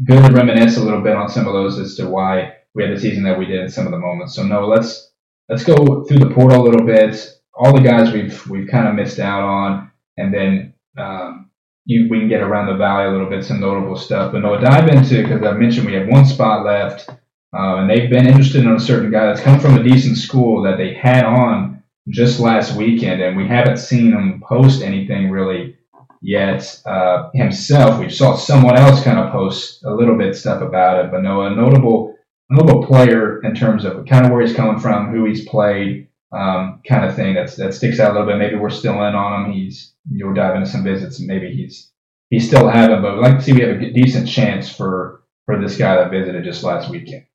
[0.07, 2.97] good to reminisce a little bit on some of those as to why we had
[2.97, 4.35] the season that we did in some of the moments.
[4.35, 5.13] So no, let's
[5.51, 7.42] let's go through the portal a little bit.
[7.55, 11.51] All the guys we've we've kind of missed out on, and then um,
[11.85, 14.33] you we can get around the valley a little bit, some notable stuff.
[14.33, 18.11] But no, dive into because I mentioned we have one spot left, uh, and they've
[18.11, 21.25] been interested in a certain guy that's come from a decent school that they had
[21.25, 25.77] on just last weekend, and we haven't seen him post anything really
[26.23, 28.01] yet uh, himself.
[28.01, 31.43] We saw someone else kind of post a little bit stuff about it, but no,
[31.43, 32.17] a notable
[32.51, 36.81] notable player in terms of kind of where he's coming from, who he's played, um,
[36.87, 38.39] kind of thing that's that sticks out a little bit.
[38.39, 39.53] Maybe we're still in on him.
[39.53, 41.91] He's you'll dive into some visits, and maybe he's
[42.31, 45.61] he's still having, but we'd like to see we have a decent chance for for
[45.61, 47.27] this guy that visited just last weekend.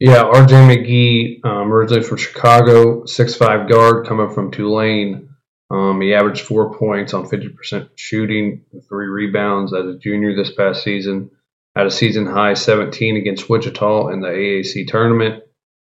[0.00, 0.54] Yeah, R.J.
[0.54, 5.28] McGee, um, originally from Chicago, six five guard, coming from Tulane.
[5.70, 10.82] Um, he averaged four points on 50% shooting, three rebounds as a junior this past
[10.82, 11.30] season.
[11.76, 15.44] Had a season high 17 against Wichita in the AAC tournament.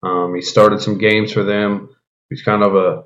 [0.02, 1.90] Um, he started some games for them.
[2.30, 3.04] He's kind of a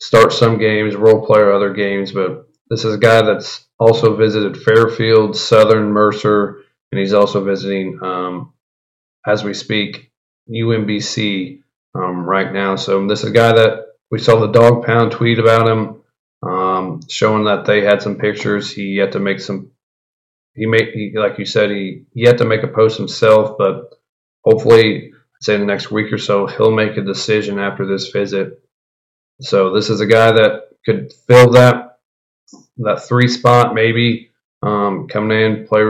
[0.00, 4.62] start some games, role player other games, but this is a guy that's also visited
[4.62, 8.52] Fairfield, Southern, Mercer, and he's also visiting, um,
[9.26, 10.10] as we speak,
[10.50, 11.60] UMBC
[11.94, 12.76] um, right now.
[12.76, 16.02] So this is a guy that we saw the dog pound tweet about him,
[16.42, 18.70] um, showing that they had some pictures.
[18.70, 19.72] He had to make some.
[20.54, 23.90] He made, he, like you said, he, he had to make a post himself, but
[24.42, 28.62] hopefully, say in the next week or so, he'll make a decision after this visit.
[29.40, 31.98] So this is a guy that could fill that
[32.78, 34.30] that three spot maybe
[34.62, 35.82] um, coming in play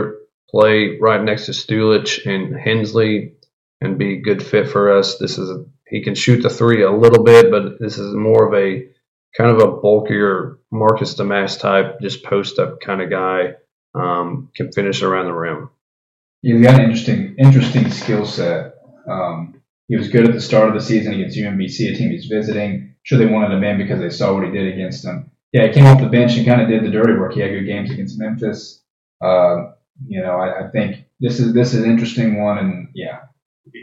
[0.49, 3.33] play right next to Stulic and Hensley
[3.81, 5.17] and be a good fit for us.
[5.17, 8.47] This is a, he can shoot the three a little bit, but this is more
[8.47, 8.87] of a
[9.37, 13.55] kind of a bulkier Marcus Domask type, just post up kind of guy.
[13.93, 15.71] Um, can finish around the rim.
[16.43, 18.75] He's got an interesting interesting skill set.
[19.07, 22.25] Um, he was good at the start of the season against UMBC, a team he's
[22.25, 22.95] visiting.
[23.03, 25.31] Sure, they wanted him in because they saw what he did against them.
[25.53, 27.33] Yeah, he came off the bench and kind of did the dirty work.
[27.33, 28.83] He had good games against Memphis.
[29.23, 29.71] Uh,
[30.05, 33.21] you know, I, I, think this is this is an interesting one, and yeah,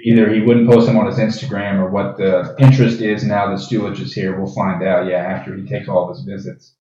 [0.05, 3.59] either he wouldn't post him on his Instagram or what the interest is now that
[3.59, 4.39] Stulic is here.
[4.39, 6.75] We'll find out, yeah, after he takes all of his visits.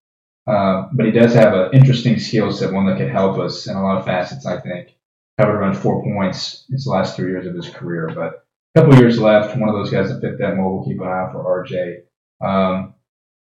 [0.46, 3.78] Uh, but he does have an interesting skill set, one that could help us in
[3.78, 4.96] a lot of facets, I think.
[5.40, 9.20] Covered around four points his last three years of his career, but a couple years
[9.20, 9.58] left.
[9.58, 10.74] One of those guys that fit that mold.
[10.74, 12.04] We'll keep an eye out for RJ.
[12.46, 12.94] Um,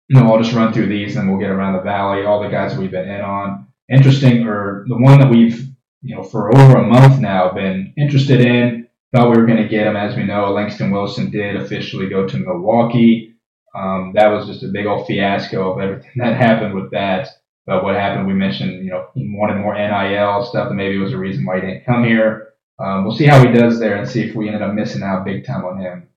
[0.07, 2.25] you know, I'll just run through these and we'll get around the valley.
[2.25, 3.67] All the guys that we've been in on.
[3.89, 5.67] Interesting, or the one that we've,
[6.01, 9.69] you know, for over a month now been interested in Thought we were going to
[9.69, 10.51] get him, as we know.
[10.51, 13.35] Langston Wilson did officially go to Milwaukee.
[13.73, 17.29] Um, that was just a big old fiasco of everything that happened with that.
[17.65, 21.03] But what happened, we mentioned, you know, he wanted more NIL stuff, and maybe it
[21.03, 22.53] was a reason why he didn't come here.
[22.77, 25.25] Um, we'll see how he does there and see if we ended up missing out
[25.25, 26.07] big time on him.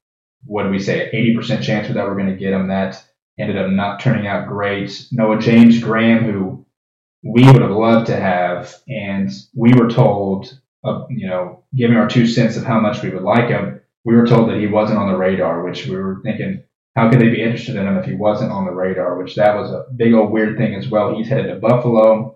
[0.45, 1.11] What did we say?
[1.13, 2.69] 80% chance that we're going to get him.
[2.69, 3.03] That
[3.39, 5.07] ended up not turning out great.
[5.13, 6.67] Noah James Graham, who
[7.23, 12.09] we would have loved to have, and we were told, uh, you know, giving our
[12.09, 14.99] two cents of how much we would like him, we were told that he wasn't
[14.99, 16.63] on the radar, which we were thinking,
[16.99, 19.17] how could they be interested in him if he wasn't on the radar?
[19.17, 21.17] Which that was a big old weird thing as well.
[21.17, 22.35] He's headed to Buffalo.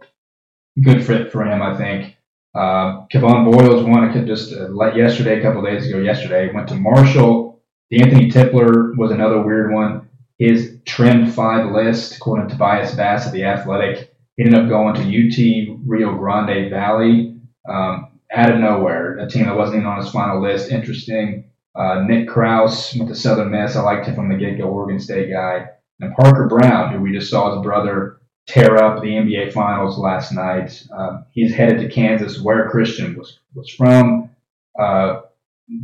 [0.80, 2.16] Good fit for him, I think.
[2.54, 5.98] Uh, Kevon Voyles won it just uh, yesterday, a couple days ago.
[5.98, 7.60] Yesterday went to Marshall.
[7.90, 10.08] The Anthony Tipler was another weird one.
[10.38, 15.00] His trend five list, according to Tobias Bass of the Athletic, ended up going to
[15.00, 17.36] UT Rio Grande Valley
[17.68, 19.18] um, out of nowhere.
[19.18, 20.70] A team that wasn't even on his final list.
[20.70, 21.50] Interesting.
[21.74, 23.76] Uh, Nick Kraus with the Southern Miss.
[23.76, 25.68] I liked him from the get-go, Oregon State guy.
[26.00, 30.32] And Parker Braun, who we just saw his brother tear up the NBA Finals last
[30.32, 30.84] night.
[30.92, 34.30] Um, he's headed to Kansas, where Christian was was from.
[34.78, 35.20] Uh,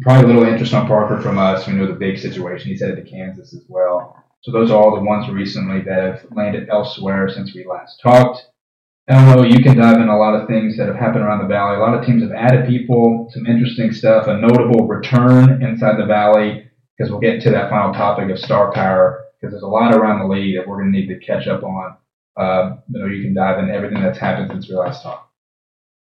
[0.02, 1.66] probably a little interest on Parker from us.
[1.66, 2.70] We know the big situation.
[2.70, 4.24] He's headed to Kansas as well.
[4.42, 8.46] So those are all the ones recently that have landed elsewhere since we last talked.
[9.10, 11.48] I know, you can dive in a lot of things that have happened around the
[11.48, 11.76] valley.
[11.76, 16.04] A lot of teams have added people, some interesting stuff, a notable return inside the
[16.04, 19.94] valley, because we'll get to that final topic of star power, because there's a lot
[19.94, 21.96] around the league that we're going to need to catch up on.
[22.36, 25.32] Uh, you know, you can dive in everything that's happened since we last talked.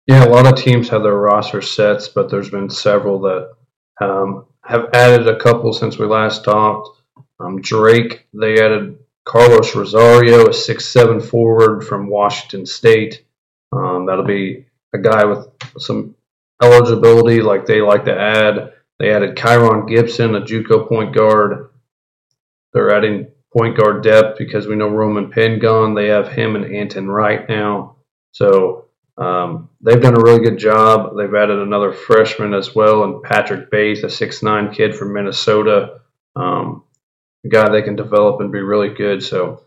[0.07, 3.53] Yeah, a lot of teams have their roster sets, but there's been several that
[4.01, 7.01] um, have added a couple since we last talked.
[7.41, 8.99] Um, Drake, they added
[9.31, 13.25] Carlos Rosario, a six-seven forward from Washington State.
[13.73, 15.47] Um, that'll be a guy with
[15.79, 16.17] some
[16.61, 18.73] eligibility, like they like to add.
[18.99, 21.71] They added Kyron Gibson, a JUCO point guard.
[22.73, 25.95] They're adding point guard depth because we know Roman Penn gone.
[25.95, 27.99] They have him and Atin Wright now.
[28.33, 31.17] So um, they've done a really good job.
[31.17, 36.01] They've added another freshman as well, and Patrick Bates, a six-nine kid from Minnesota.
[36.35, 36.83] Um,
[37.45, 39.23] a guy they can develop and be really good.
[39.23, 39.65] So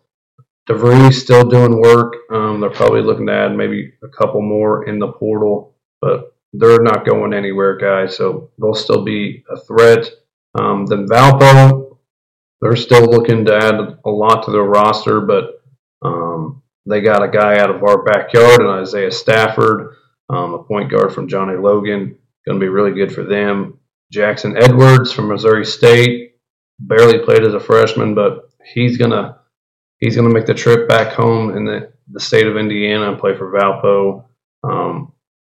[0.70, 2.14] DeVries still doing work.
[2.32, 6.82] Um, they're probably looking to add maybe a couple more in the portal, but they're
[6.82, 8.16] not going anywhere, guys.
[8.16, 10.10] So they'll still be a threat.
[10.58, 11.98] Um, then Valpo,
[12.62, 15.62] they're still looking to add a lot to their roster, but
[16.04, 19.96] um, they got a guy out of our backyard, and Isaiah Stafford,
[20.30, 23.80] um, a point guard from Johnny Logan, going to be really good for them.
[24.12, 26.33] Jackson Edwards from Missouri State,
[26.80, 29.40] barely played as a freshman, but he's gonna
[30.00, 33.36] he's gonna make the trip back home in the, the state of Indiana and play
[33.36, 34.26] for Valpo.
[34.64, 35.14] Um,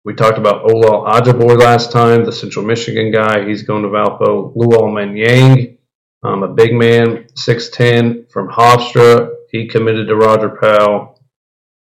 [0.06, 3.44] we talked about Olal Ajaboy last time, the Central Michigan guy.
[3.44, 4.54] He's going to Valpo.
[4.54, 5.78] Luol Manyang,
[6.22, 9.34] um, a big man, 6'10", from Hofstra.
[9.50, 11.20] He committed to Roger Powell.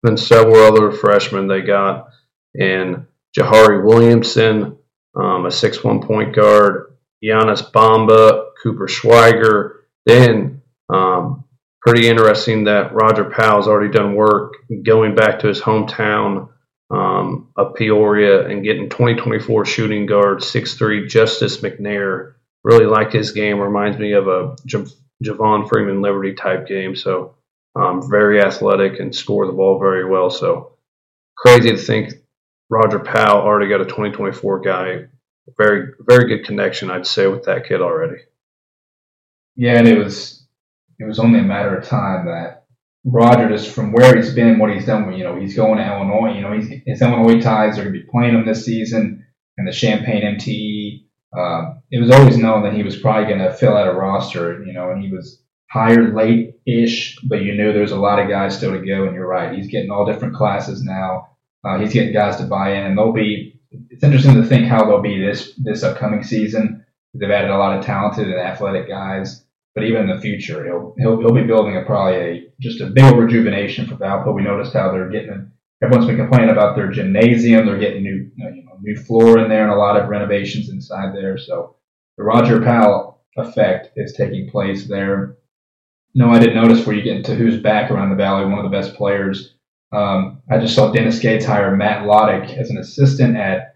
[0.04, 2.10] Then several other freshmen they got.
[2.54, 4.78] And Jahari Williamson,
[5.16, 6.94] um, a 6'1 point guard.
[7.24, 9.78] Giannis Bamba, Cooper Schweiger.
[10.06, 11.46] Then, um,
[11.82, 14.54] pretty interesting that Roger Powell's already done work
[14.84, 16.50] going back to his hometown
[16.92, 22.34] um, of Peoria and getting 2024 shooting guard 6'3 Justice McNair.
[22.64, 23.60] Really like his game.
[23.60, 24.86] Reminds me of a J-
[25.24, 26.96] Javon Freeman Liberty type game.
[26.96, 27.36] So,
[27.76, 30.30] um, very athletic and score the ball very well.
[30.30, 30.74] So,
[31.38, 32.14] crazy to think
[32.70, 35.06] Roger Powell already got a 2024 guy.
[35.58, 38.18] Very, very good connection, I'd say, with that kid already.
[39.56, 40.46] Yeah, and it was
[41.00, 42.66] it was only a matter of time that
[43.04, 46.36] Roger, just from where he's been, what he's done, you know, he's going to Illinois.
[46.36, 49.26] You know, he's, his Illinois ties are going to be playing him this season,
[49.58, 51.06] and the Champaign MTE.
[51.36, 54.64] Uh, it was always known that he was probably going to fill out a roster,
[54.66, 55.42] you know, and he was
[55.72, 59.06] hired late-ish, but you knew there was a lot of guys still to go.
[59.06, 61.30] And you're right, he's getting all different classes now.
[61.64, 63.60] Uh, he's getting guys to buy in, and they'll be.
[63.90, 66.86] It's interesting to think how they'll be this this upcoming season.
[67.14, 69.44] They've added a lot of talented and athletic guys,
[69.76, 72.88] but even in the future, he'll he'll, he'll be building a probably a just a
[72.88, 74.34] big rejuvenation for Valpo.
[74.34, 75.52] We noticed how they're getting.
[75.84, 77.66] Everyone's been complaining about their gymnasium.
[77.66, 81.16] They're getting new you know, new floor in there and a lot of renovations inside
[81.16, 81.38] there.
[81.38, 81.76] So
[82.18, 85.38] the Roger Powell effect is taking place there.
[86.14, 88.46] No, I didn't notice where you get into who's back around the valley.
[88.46, 89.56] One of the best players.
[89.94, 93.71] Um, I just saw Dennis Gates hire Matt Lottich as an assistant at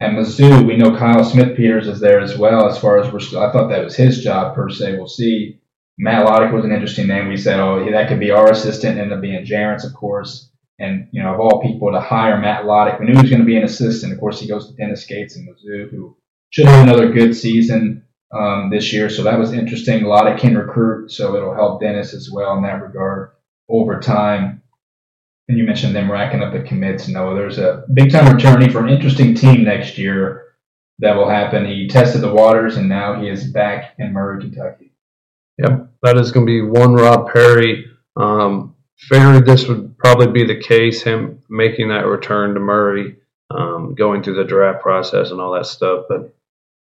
[0.00, 2.68] at Mizzou, we know Kyle Smithpeters is there as well.
[2.68, 4.96] As far as we're still, I thought that was his job per se.
[4.96, 5.60] We'll see.
[5.98, 7.28] Matt Lottich was an interesting name.
[7.28, 8.98] We said, oh, that could be our assistant.
[8.98, 10.50] Ended up being Jarrett's, of course.
[10.78, 13.40] And you know, of all people to hire Matt Lottich, we knew he was going
[13.40, 14.12] to be an assistant.
[14.12, 16.16] Of course, he goes to Dennis Gates and Mizzou, who
[16.50, 18.04] should have another good season.
[18.32, 20.04] um, this year, so that was interesting.
[20.04, 23.30] Of can recruit, so it'll help Dennis as well in that regard
[23.68, 24.62] over time.
[25.48, 27.08] And you mentioned them racking up the commits.
[27.08, 30.46] No, there's a big time returnee for an interesting team next year
[30.98, 31.66] that will happen.
[31.66, 34.92] He tested the waters, and now he is back in Murray, Kentucky.
[35.58, 37.86] Yep, that is going to be one Rob Perry.
[38.16, 43.16] Um, figured this would probably be the case, him making that return to Murray,
[43.50, 46.06] um, going through the draft process and all that stuff.
[46.08, 46.34] But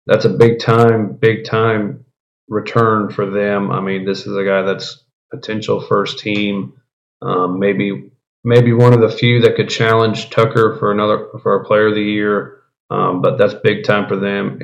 [0.05, 2.05] that's a big time, big time
[2.47, 3.71] return for them.
[3.71, 6.73] I mean, this is a guy that's potential first team,
[7.21, 8.11] um, maybe
[8.43, 11.95] maybe one of the few that could challenge Tucker for another for a player of
[11.95, 12.61] the year.
[12.89, 14.59] Um, but that's big time for them.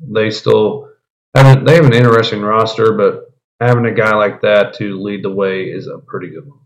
[0.00, 0.90] They still
[1.34, 5.30] have they have an interesting roster, but having a guy like that to lead the
[5.30, 6.60] way is a pretty good one.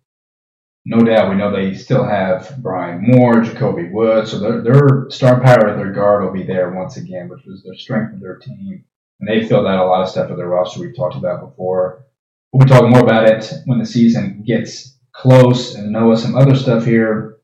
[0.85, 5.41] No doubt, we know they still have Brian Moore, JaCobi Wood, so their, their star
[5.43, 8.37] power at their guard will be there once again, which was their strength of their
[8.39, 8.85] team.
[9.21, 12.07] And they filled out a lot of stuff of their roster we've talked about before.
[12.53, 16.55] We'll be talking more about it when the season gets close and Noah some other
[16.55, 17.39] stuff here.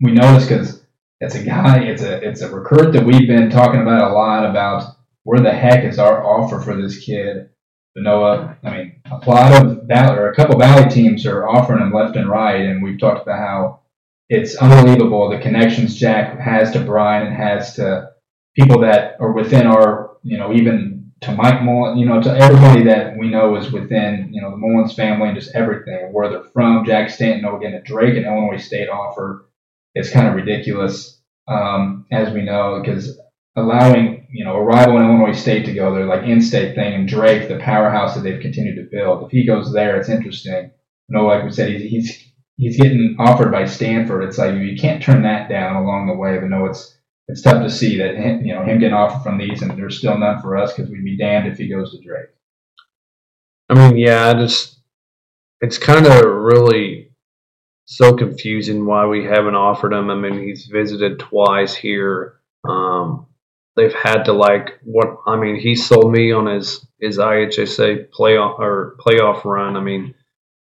[0.00, 0.84] We know this because
[1.20, 4.48] it's a guy, it's a it's a recruit that we've been talking about a lot
[4.48, 7.48] about where the heck is our offer for this kid.
[7.94, 11.80] But Noah, I mean, a lot of Valley or a couple Valley teams are offering
[11.80, 13.80] him left and right, and we've talked about how
[14.28, 18.10] it's unbelievable the connections Jack has to Bryan and has to
[18.56, 20.91] people that are within our, you know, even
[21.22, 24.56] to Mike Mullen, you know, to everybody that we know is within, you know, the
[24.56, 26.84] Mullins family and just everything, where they're from.
[26.84, 29.48] Jack Stanton, oh, again, a Drake and Illinois State offer
[29.94, 33.18] is kind of ridiculous, um, as we know, because
[33.54, 37.08] allowing, you know, a rival in Illinois State to go there, like in-state thing, and
[37.08, 39.24] Drake, the powerhouse that they've continued to build.
[39.24, 40.70] If he goes there, it's interesting.
[41.08, 44.24] You know, like we said, he's, he's he's getting offered by Stanford.
[44.24, 46.38] It's like you can't turn that down along the way.
[46.38, 46.96] But no, it's
[47.28, 48.14] it's tough to see that
[48.44, 51.04] you know him getting offered from these, and there's still none for us because we'd
[51.04, 52.30] be damned if he goes to Drake.
[53.68, 54.78] I mean, yeah, I just
[55.60, 57.10] it's kind of really
[57.86, 60.10] so confusing why we haven't offered him.
[60.10, 62.40] I mean, he's visited twice here.
[62.68, 63.26] Um,
[63.76, 65.56] they've had to like what I mean.
[65.56, 69.76] He sold me on his his IHSA playoff or playoff run.
[69.76, 70.14] I mean,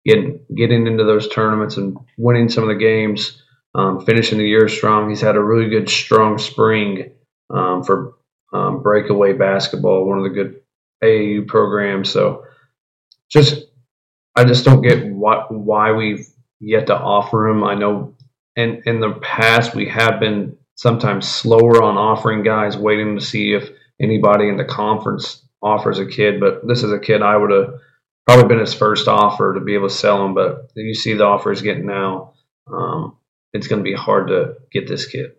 [0.06, 3.43] getting getting into those tournaments and winning some of the games
[3.76, 5.10] um, finishing the year strong.
[5.10, 7.12] He's had a really good, strong spring
[7.50, 8.16] um, for
[8.52, 10.62] um, breakaway basketball, one of the good
[11.04, 12.10] AAU programs.
[12.10, 12.46] So
[13.30, 13.66] just,
[14.36, 16.28] I just don't get what, why we've
[16.60, 17.64] yet to offer him.
[17.64, 18.16] I know
[18.56, 23.54] in, in the past we have been sometimes slower on offering guys, waiting to see
[23.54, 23.70] if
[24.02, 26.40] anybody in the conference offers a kid.
[26.40, 27.74] But this is a kid I would have
[28.28, 30.34] probably been his first offer to be able to sell him.
[30.36, 32.34] But you see the offers getting now.
[32.72, 33.18] Um,
[33.54, 35.32] it's going to be hard to get this kid.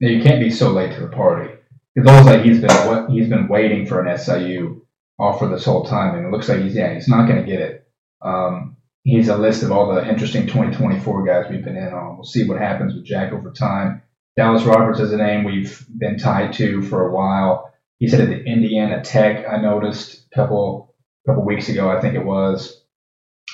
[0.00, 1.52] Yeah, you can't be so late to the party.
[1.94, 4.82] It looks like he's been he's been waiting for an SIU
[5.18, 7.60] offer this whole time, and it looks like he's yeah he's not going to get
[7.60, 7.88] it.
[8.20, 12.16] Um, he's a list of all the interesting 2024 guys we've been in on.
[12.16, 14.02] We'll see what happens with Jack over time.
[14.36, 17.72] Dallas Roberts is a name we've been tied to for a while.
[17.98, 19.46] He's at the Indiana Tech.
[19.48, 20.94] I noticed a couple
[21.26, 22.82] couple weeks ago, I think it was.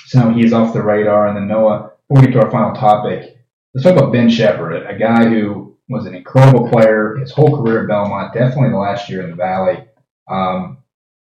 [0.07, 1.27] So he's off the radar.
[1.27, 3.32] And then Noah, we get to our final topic,
[3.73, 7.81] let's talk about Ben Sheppard, a guy who was an incredible player his whole career
[7.81, 9.85] at Belmont, definitely the last year in the Valley.
[10.29, 10.77] Um,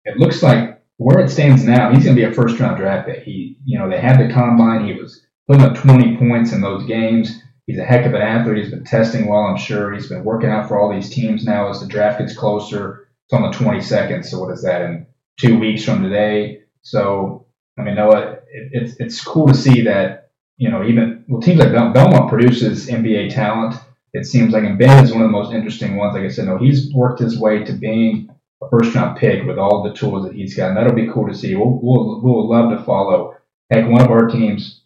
[0.04, 3.08] it looks like where it stands now, he's going to be a first round draft
[3.08, 3.22] pick.
[3.22, 4.86] He, you know, they had the combine.
[4.86, 7.40] He was putting up 20 points in those games.
[7.66, 8.58] He's a heck of an athlete.
[8.58, 9.92] He's been testing well, I'm sure.
[9.92, 13.08] He's been working out for all these teams now as the draft gets closer.
[13.26, 15.06] It's on the 22nd, so what is that in
[15.40, 16.62] two weeks from today?
[16.82, 17.46] So,
[17.78, 20.21] I mean, Noah, it, it's it's cool to see that
[20.62, 23.74] you know, even well, teams like Bel- Belmont produces NBA talent.
[24.12, 26.14] It seems like, and Ben is one of the most interesting ones.
[26.14, 28.30] Like I said, no, he's worked his way to being
[28.62, 30.68] a first round pick with all the tools that he's got.
[30.68, 31.56] And that'll be cool to see.
[31.56, 33.36] We'll, we'll, we'll love to follow.
[33.72, 34.82] Heck, one of our teams,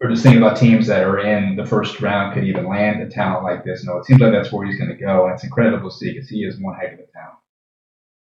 [0.00, 3.08] or just thinking about teams that are in the first round could even land a
[3.08, 3.84] talent like this.
[3.84, 5.24] No, it seems like that's where he's going to go.
[5.24, 7.38] And it's incredible to see because he is one heck of a talent.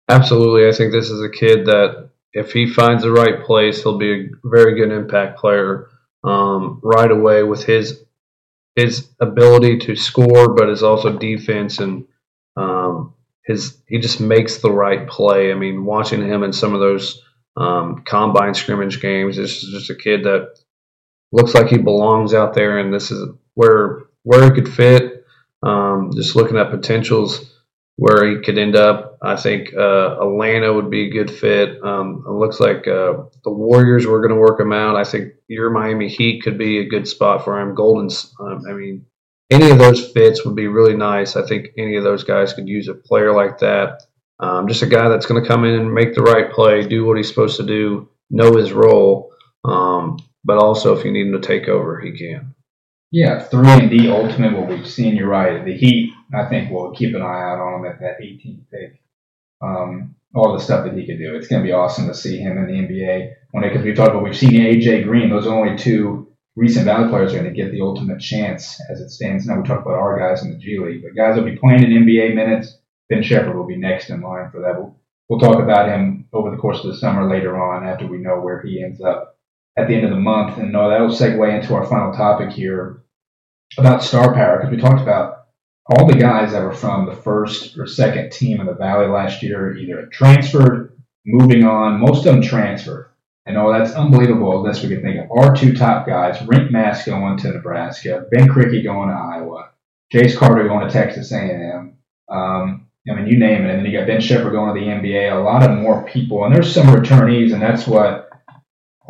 [0.09, 0.69] Absolutely.
[0.69, 4.13] I think this is a kid that if he finds the right place, he'll be
[4.13, 5.89] a very good impact player
[6.29, 8.05] um, right away with his
[8.77, 12.07] his ability to score, but his also defense and
[12.57, 13.15] um,
[13.45, 15.51] his he just makes the right play.
[15.51, 17.23] I mean, watching him in some of those
[17.57, 20.59] um, combine scrimmage games, this is just a kid that
[21.33, 25.25] looks like he belongs out there, and this is where where he could fit.
[25.63, 27.58] Um, just looking at potentials
[27.99, 29.19] where he could end up.
[29.21, 31.83] I think uh, Atlanta would be a good fit.
[31.83, 34.95] Um, it looks like uh, the Warriors were going to work him out.
[34.95, 37.75] I think your Miami Heat could be a good spot for him.
[37.75, 39.05] Golden, um, I mean,
[39.51, 41.35] any of those fits would be really nice.
[41.35, 44.05] I think any of those guys could use a player like that.
[44.39, 47.05] Um, just a guy that's going to come in and make the right play, do
[47.05, 49.33] what he's supposed to do, know his role.
[49.65, 52.55] Um, but also, if you need him to take over, he can.
[53.11, 54.57] Yeah, three and D ultimate.
[54.57, 55.65] What we've seen, you're right.
[55.65, 59.01] The Heat, I think, we'll keep an eye out on him at that 18th pick.
[59.61, 61.35] Um, all the stuff that he could do.
[61.35, 63.33] It's going to be awesome to see him in the NBA.
[63.53, 65.31] When because we talked about we've seen AJ Green.
[65.31, 69.01] Those are only two recent Valley players are going to get the ultimate chance as
[69.01, 69.57] it stands now.
[69.57, 72.05] We talk about our guys in the G League, but guys will be playing in
[72.05, 72.79] NBA minutes.
[73.09, 74.79] Ben Sheppard will be next in line for that.
[74.79, 74.97] We'll,
[75.29, 78.41] we'll talk about him over the course of the summer later on after we know
[78.41, 79.39] where he ends up
[79.79, 80.59] at the end of the month.
[80.59, 83.03] And no, that will segue into our final topic here
[83.79, 85.47] about star power because we talked about
[85.91, 89.43] all the guys that were from the first or second team in the Valley last
[89.43, 90.93] year either transferred,
[91.25, 92.01] moving on.
[92.01, 93.11] Most of them transferred.
[93.47, 94.63] And oh, that's unbelievable.
[94.63, 95.31] This we can think of.
[95.31, 99.71] Our two top guys, Rienk Mast going to Nebraska, Ben Krikke going to Iowa,
[100.13, 101.97] Jace Carter going to Texas A&M.
[102.29, 103.71] Um, I mean, you name it.
[103.71, 105.33] And then you got Ben Sheppard going to the NBA.
[105.33, 108.28] A lot of more people, and there's some returnees, and that's what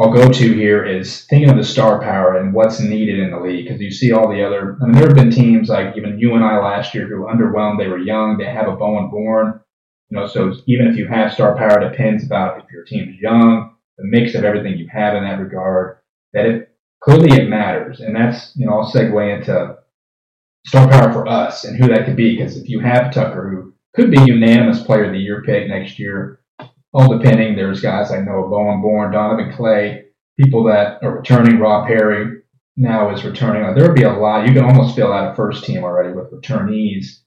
[0.01, 3.41] I'll go to here is thinking of the star power and what's needed in the
[3.41, 4.79] league because you see all the other.
[4.81, 7.79] I mean, there have been teams like even you and I last year who underwhelmed.
[7.79, 8.39] They were young.
[8.39, 9.61] They have a Bowen Born.
[10.11, 13.21] You know, so even if you have star power, it depends about if your team's
[13.21, 15.99] young, the mix of everything you have in that regard.
[16.33, 19.79] That it clearly it matters, and that's you know I'll segue into
[20.65, 23.75] star power for us and who that could be because if you have Tucker who
[23.95, 26.41] could be unanimous player of the year pick next year
[26.93, 27.57] all depending.
[27.57, 30.05] There's guys I know, Bowen Born, Donovan Clay,
[30.39, 31.59] people that are returning.
[31.59, 32.43] Rob Perry
[32.77, 33.75] now is returning.
[33.75, 34.47] There would be a lot.
[34.47, 37.21] You can almost fill out a first team already with returnees.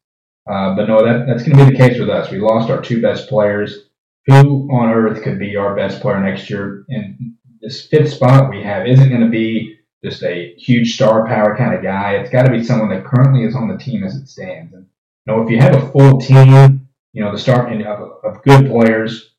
[0.49, 2.32] Uh, but no, that, that's going to be the case with us.
[2.32, 3.89] We lost our two best players.
[4.28, 6.86] Who on earth could be our best player next year?
[6.89, 11.55] And this fifth spot we have isn't going to be just a huge star power
[11.55, 12.14] kind of guy.
[12.14, 14.74] It's got to be someone that currently is on the team as it stands.
[14.74, 14.88] And
[15.26, 18.68] you know, if you have a full team, you know, the start of, of good
[18.70, 19.30] players,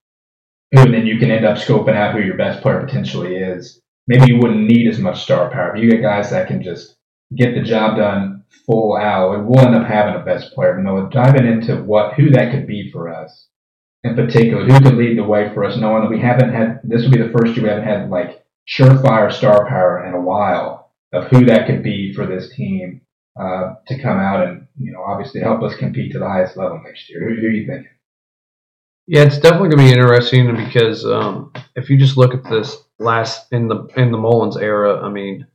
[0.73, 3.81] and then you can end up scoping out who your best player potentially is.
[4.07, 5.73] Maybe you wouldn't need as much star power.
[5.73, 6.97] But you get guys that can just
[7.37, 10.75] get the job done full out, and we'll end up having a best player.
[10.75, 13.49] But no, diving into what who that could be for us
[14.05, 17.03] in particular, who could lead the way for us, knowing that we haven't had this
[17.03, 20.93] will be the first year we haven't had like surefire star power in a while
[21.13, 23.01] of who that could be for this team
[23.39, 26.81] uh, to come out and you know obviously help us compete to the highest level
[26.85, 27.29] next year.
[27.29, 27.87] Who, who do you think?
[29.07, 32.77] Yeah, it's definitely going to be interesting because um, if you just look at this
[32.99, 35.47] last in the in the Mullins era, I mean,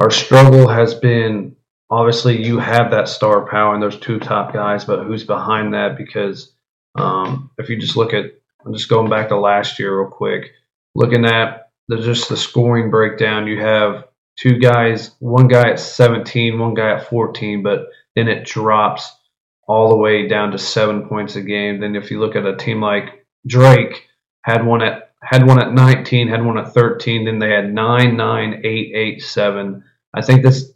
[0.00, 1.56] our struggle has been
[1.90, 5.96] obviously you have that star power and those two top guys, but who's behind that?
[5.96, 6.52] Because
[6.96, 8.26] um, if you just look at,
[8.64, 10.52] I'm just going back to last year real quick,
[10.94, 14.04] looking at the just the scoring breakdown, you have
[14.36, 19.10] two guys, one guy at 17, one guy at 14, but then it drops
[19.66, 21.80] all the way down to seven points a game.
[21.80, 24.06] Then if you look at a team like Drake,
[24.42, 27.24] had one at had one at 19, had one at 13.
[27.24, 29.84] Then they had nine, nine, eight, eight, seven.
[30.14, 30.72] I think this.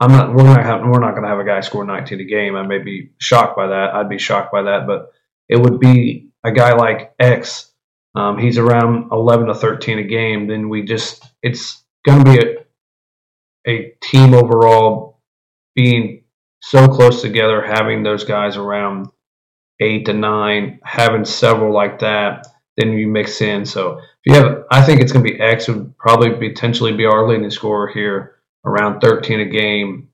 [0.00, 0.34] I'm not.
[0.34, 0.64] We're not.
[0.64, 2.56] Have, we're not going to have a guy score 19 a game.
[2.56, 3.94] I may be shocked by that.
[3.94, 5.12] I'd be shocked by that, but
[5.48, 7.70] it would be a guy like X.
[8.16, 10.48] Um, he's around 11 to 13 a game.
[10.48, 11.24] Then we just.
[11.42, 15.20] It's going to be a, a team overall
[15.76, 16.23] being
[16.66, 19.10] so close together, having those guys around
[19.80, 22.46] eight to nine, having several like that,
[22.78, 23.66] then you mix in.
[23.66, 27.04] So if you have, I think it's going to be X would probably potentially be
[27.04, 30.08] our leading scorer here, around 13 a game,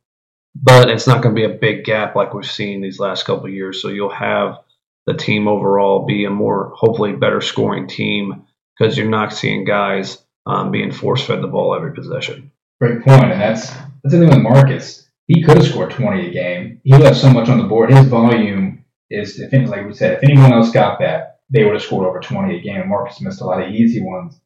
[0.56, 3.48] but it's not going to be a big gap like we've seen these last couple
[3.48, 3.80] years.
[3.80, 4.58] So you'll have
[5.06, 8.42] the team overall be a more, hopefully, better scoring team
[8.76, 12.50] because you're not seeing guys um, being force fed the ball every possession.
[12.80, 13.70] Great point, and that's
[14.02, 14.99] that's the thing with Marcus
[15.32, 16.80] he could have scored 20 a game.
[16.82, 17.92] He left so much on the board.
[17.92, 21.74] His volume is, if any, like we said, if anyone else got that, they would
[21.74, 22.88] have scored over 20 a game.
[22.88, 24.40] Marcus missed a lot of easy ones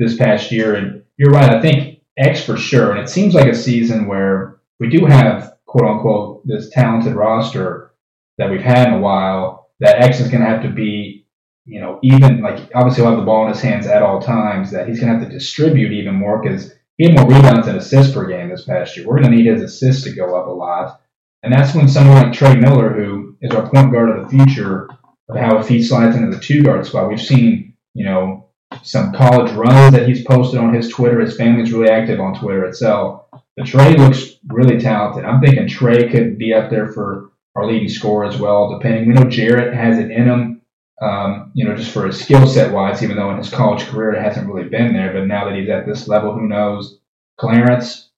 [0.00, 0.74] this past year.
[0.74, 1.54] And you're right.
[1.54, 2.90] I think X for sure.
[2.90, 7.92] And it seems like a season where we do have, quote unquote, this talented roster
[8.38, 9.70] that we've had in a while.
[9.78, 11.28] That X is going to have to be,
[11.64, 14.72] you know, even like obviously he'll have the ball in his hands at all times.
[14.72, 17.76] That he's going to have to distribute even more because he had more rebounds and
[17.76, 19.06] assists per game this past year.
[19.06, 21.00] We're going to need his assists to go up a lot.
[21.42, 24.88] And that's when someone like Trey Miller, who is our point guard of the future,
[25.28, 28.48] of how if he slides into the two guard spot, we've seen, you know,
[28.82, 31.20] some college runs that he's posted on his Twitter.
[31.20, 33.26] His family's really active on Twitter itself.
[33.56, 35.24] But Trey looks really talented.
[35.24, 39.06] I'm thinking Trey could be up there for our leading scorer as well, depending.
[39.06, 40.62] We know Jarrett has it in him
[41.00, 44.14] um, you know, just for his skill set wise, even though in his college career
[44.14, 45.12] it hasn't really been there.
[45.12, 47.00] But now that he's at this level, who knows?
[47.36, 48.10] Clarence,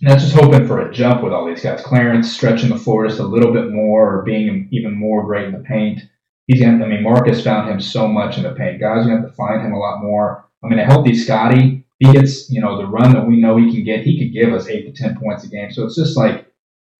[0.00, 1.82] that's just hoping for a jump with all these guys.
[1.82, 5.52] Clarence stretching the floor just a little bit more or being even more great in
[5.52, 6.00] the paint.
[6.46, 6.84] he's gonna.
[6.84, 8.80] I mean, Marcus found him so much in the paint.
[8.80, 10.48] Guys are gonna have to find him a lot more.
[10.62, 13.72] I mean, a healthy Scotty, he gets you know the run that we know he
[13.72, 14.04] can get.
[14.04, 15.72] He could give us eight to ten points a game.
[15.72, 16.46] So it's just like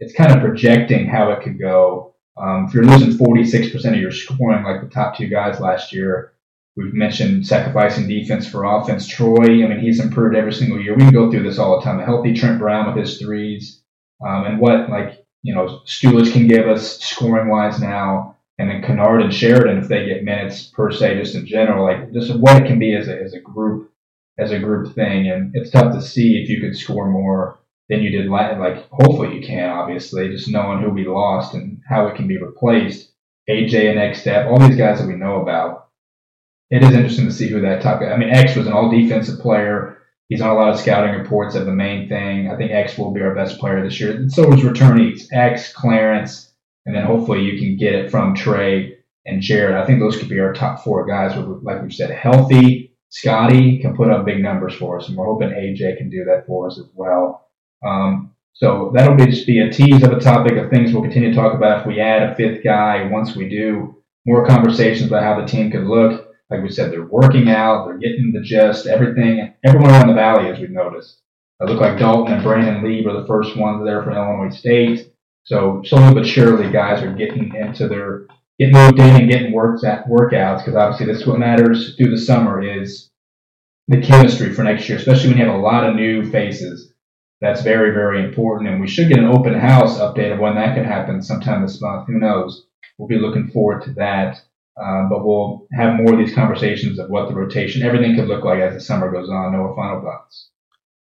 [0.01, 2.14] it's kind of projecting how it could go.
[2.37, 6.33] Um, if you're losing 46% of your scoring, like the top two guys last year,
[6.77, 9.07] we've mentioned sacrificing defense for offense.
[9.07, 10.95] Troy, I mean, he's improved every single year.
[10.95, 12.01] We can go through this all the time.
[12.01, 13.83] A healthy Trent Brown with his threes,
[14.25, 18.83] um, and what like you know Stulic can give us scoring wise now, and then
[18.83, 22.61] Kennard and Sheridan if they get minutes per se, just in general, like just what
[22.61, 23.93] it can be as a as a group
[24.39, 27.59] as a group thing, and it's tough to see if you could score more
[27.89, 28.59] than you did last.
[28.59, 32.39] Like hopefully you can, obviously, just knowing who we lost and how it can be
[32.39, 33.11] replaced.
[33.49, 35.89] AJ and X Step, all these guys that we know about.
[36.71, 38.11] It is interesting to see who that top guy.
[38.11, 39.99] I mean, X was an all defensive player.
[40.29, 42.51] He's on a lot of scouting reports of the main thing.
[42.51, 44.13] I think X will be our best player this year.
[44.13, 46.53] And so is returnees, X, Clarence,
[46.87, 49.77] and then hopefully you can get it from Trey and Jarrett.
[49.77, 51.37] I think those could be our top four guys.
[51.63, 52.97] Like we've said, healthy.
[53.11, 56.47] Scotty can put up big numbers for us, and we're hoping AJ can do that
[56.47, 57.47] for us as well.
[57.83, 61.31] Um, so that'll be just be a tease of a topic of things we'll continue
[61.31, 63.09] to talk about if we add a fifth guy.
[63.11, 66.29] Once we do, more conversations about how the team could look.
[66.51, 69.53] Like we said, they're working out, they're getting the gist, everything.
[69.65, 71.21] Everyone around the valley, as we've noticed,
[71.61, 75.13] it look like Dalton and Brandon Lee were the first ones there from Illinois State.
[75.45, 78.27] So slowly but surely, guys are getting into their
[78.59, 82.11] getting moved in and getting works at workouts because obviously this is what matters through
[82.11, 83.11] the summer is
[83.89, 86.94] the chemistry for next year, especially when you have a lot of new faces.
[87.41, 88.71] That's very, very important.
[88.71, 91.81] And we should get an open house update of when that could happen sometime this
[91.81, 92.07] month.
[92.07, 92.67] Who knows?
[92.99, 94.41] We'll be looking forward to that.
[94.83, 98.45] Um, but we'll have more of these conversations of what the rotation, everything could look
[98.45, 99.53] like as the summer goes on.
[99.53, 100.51] No final thoughts?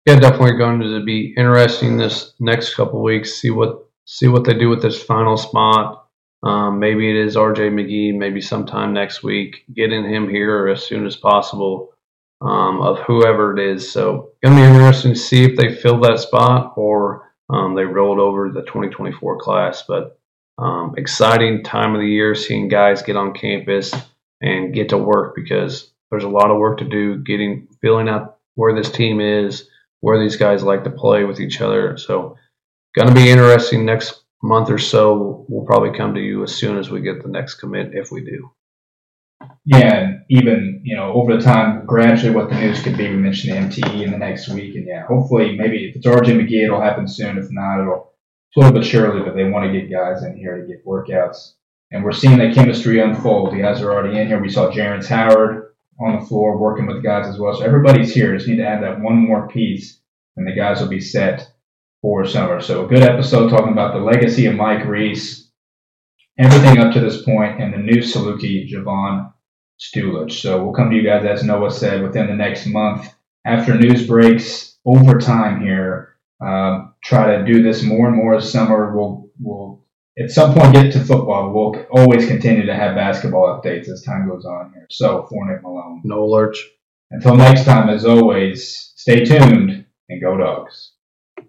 [0.05, 3.35] Yeah, definitely going to be interesting this next couple weeks.
[3.35, 6.07] See what see what they do with this final spot.
[6.43, 8.19] Um, maybe it is RJ McGee.
[8.19, 9.65] Maybe sometime next week.
[9.75, 11.92] Getting him here as soon as possible
[12.43, 13.91] um, of whoever it is.
[13.91, 17.85] So going to be interesting to see if they fill that spot or um, they
[17.85, 19.85] rolled over the 2024 class.
[19.87, 20.19] But
[20.59, 23.95] um, exciting time of the year seeing guys get on campus
[24.41, 28.39] and get to work because there's a lot of work to do getting filling out
[28.55, 29.69] where this team is,
[30.01, 31.97] where these guys like to play with each other.
[31.97, 32.37] So
[32.95, 35.47] going to be interesting next month or so.
[35.49, 38.23] We'll probably come to you as soon as we get the next commit if we
[38.23, 38.51] do.
[39.65, 43.09] Yeah, and even you know over the time, gradually what the news could be.
[43.09, 46.27] We mentioned the MTE in the next week, and yeah, hopefully maybe if it's RJ
[46.27, 47.39] McGee, it'll happen soon.
[47.39, 48.13] If not, it'll
[48.53, 49.23] slowly but surely.
[49.23, 51.53] But they want to get guys in here to get workouts,
[51.93, 53.53] and we're seeing that chemistry unfold.
[53.53, 54.41] The guys are already in here.
[54.41, 55.69] We saw Jerrance Howard
[56.01, 57.55] on the floor working with guys as well.
[57.55, 58.35] So everybody's here.
[58.37, 60.01] Just need to add that one more piece,
[60.37, 61.53] and the guys will be set
[62.01, 62.61] for summer.
[62.61, 65.42] So a good episode talking about the legacy of Mike Reis,
[66.39, 69.33] everything up to this point, and the new Saluki Javon
[69.81, 70.33] Stulic.
[70.33, 73.13] So we'll come to you guys, as Noah said, within the next month
[73.45, 76.17] after news breaks over time here.
[76.41, 78.97] Um, try to do this more and more this summer.
[78.97, 79.85] We'll, we'll
[80.19, 81.53] at some point get to football.
[81.53, 84.87] We'll always continue to have basketball updates as time goes on here.
[84.91, 86.03] So for Nick Malone.
[86.05, 86.69] No lurch.
[87.11, 90.92] Until next time, as always, stay tuned and go dogs.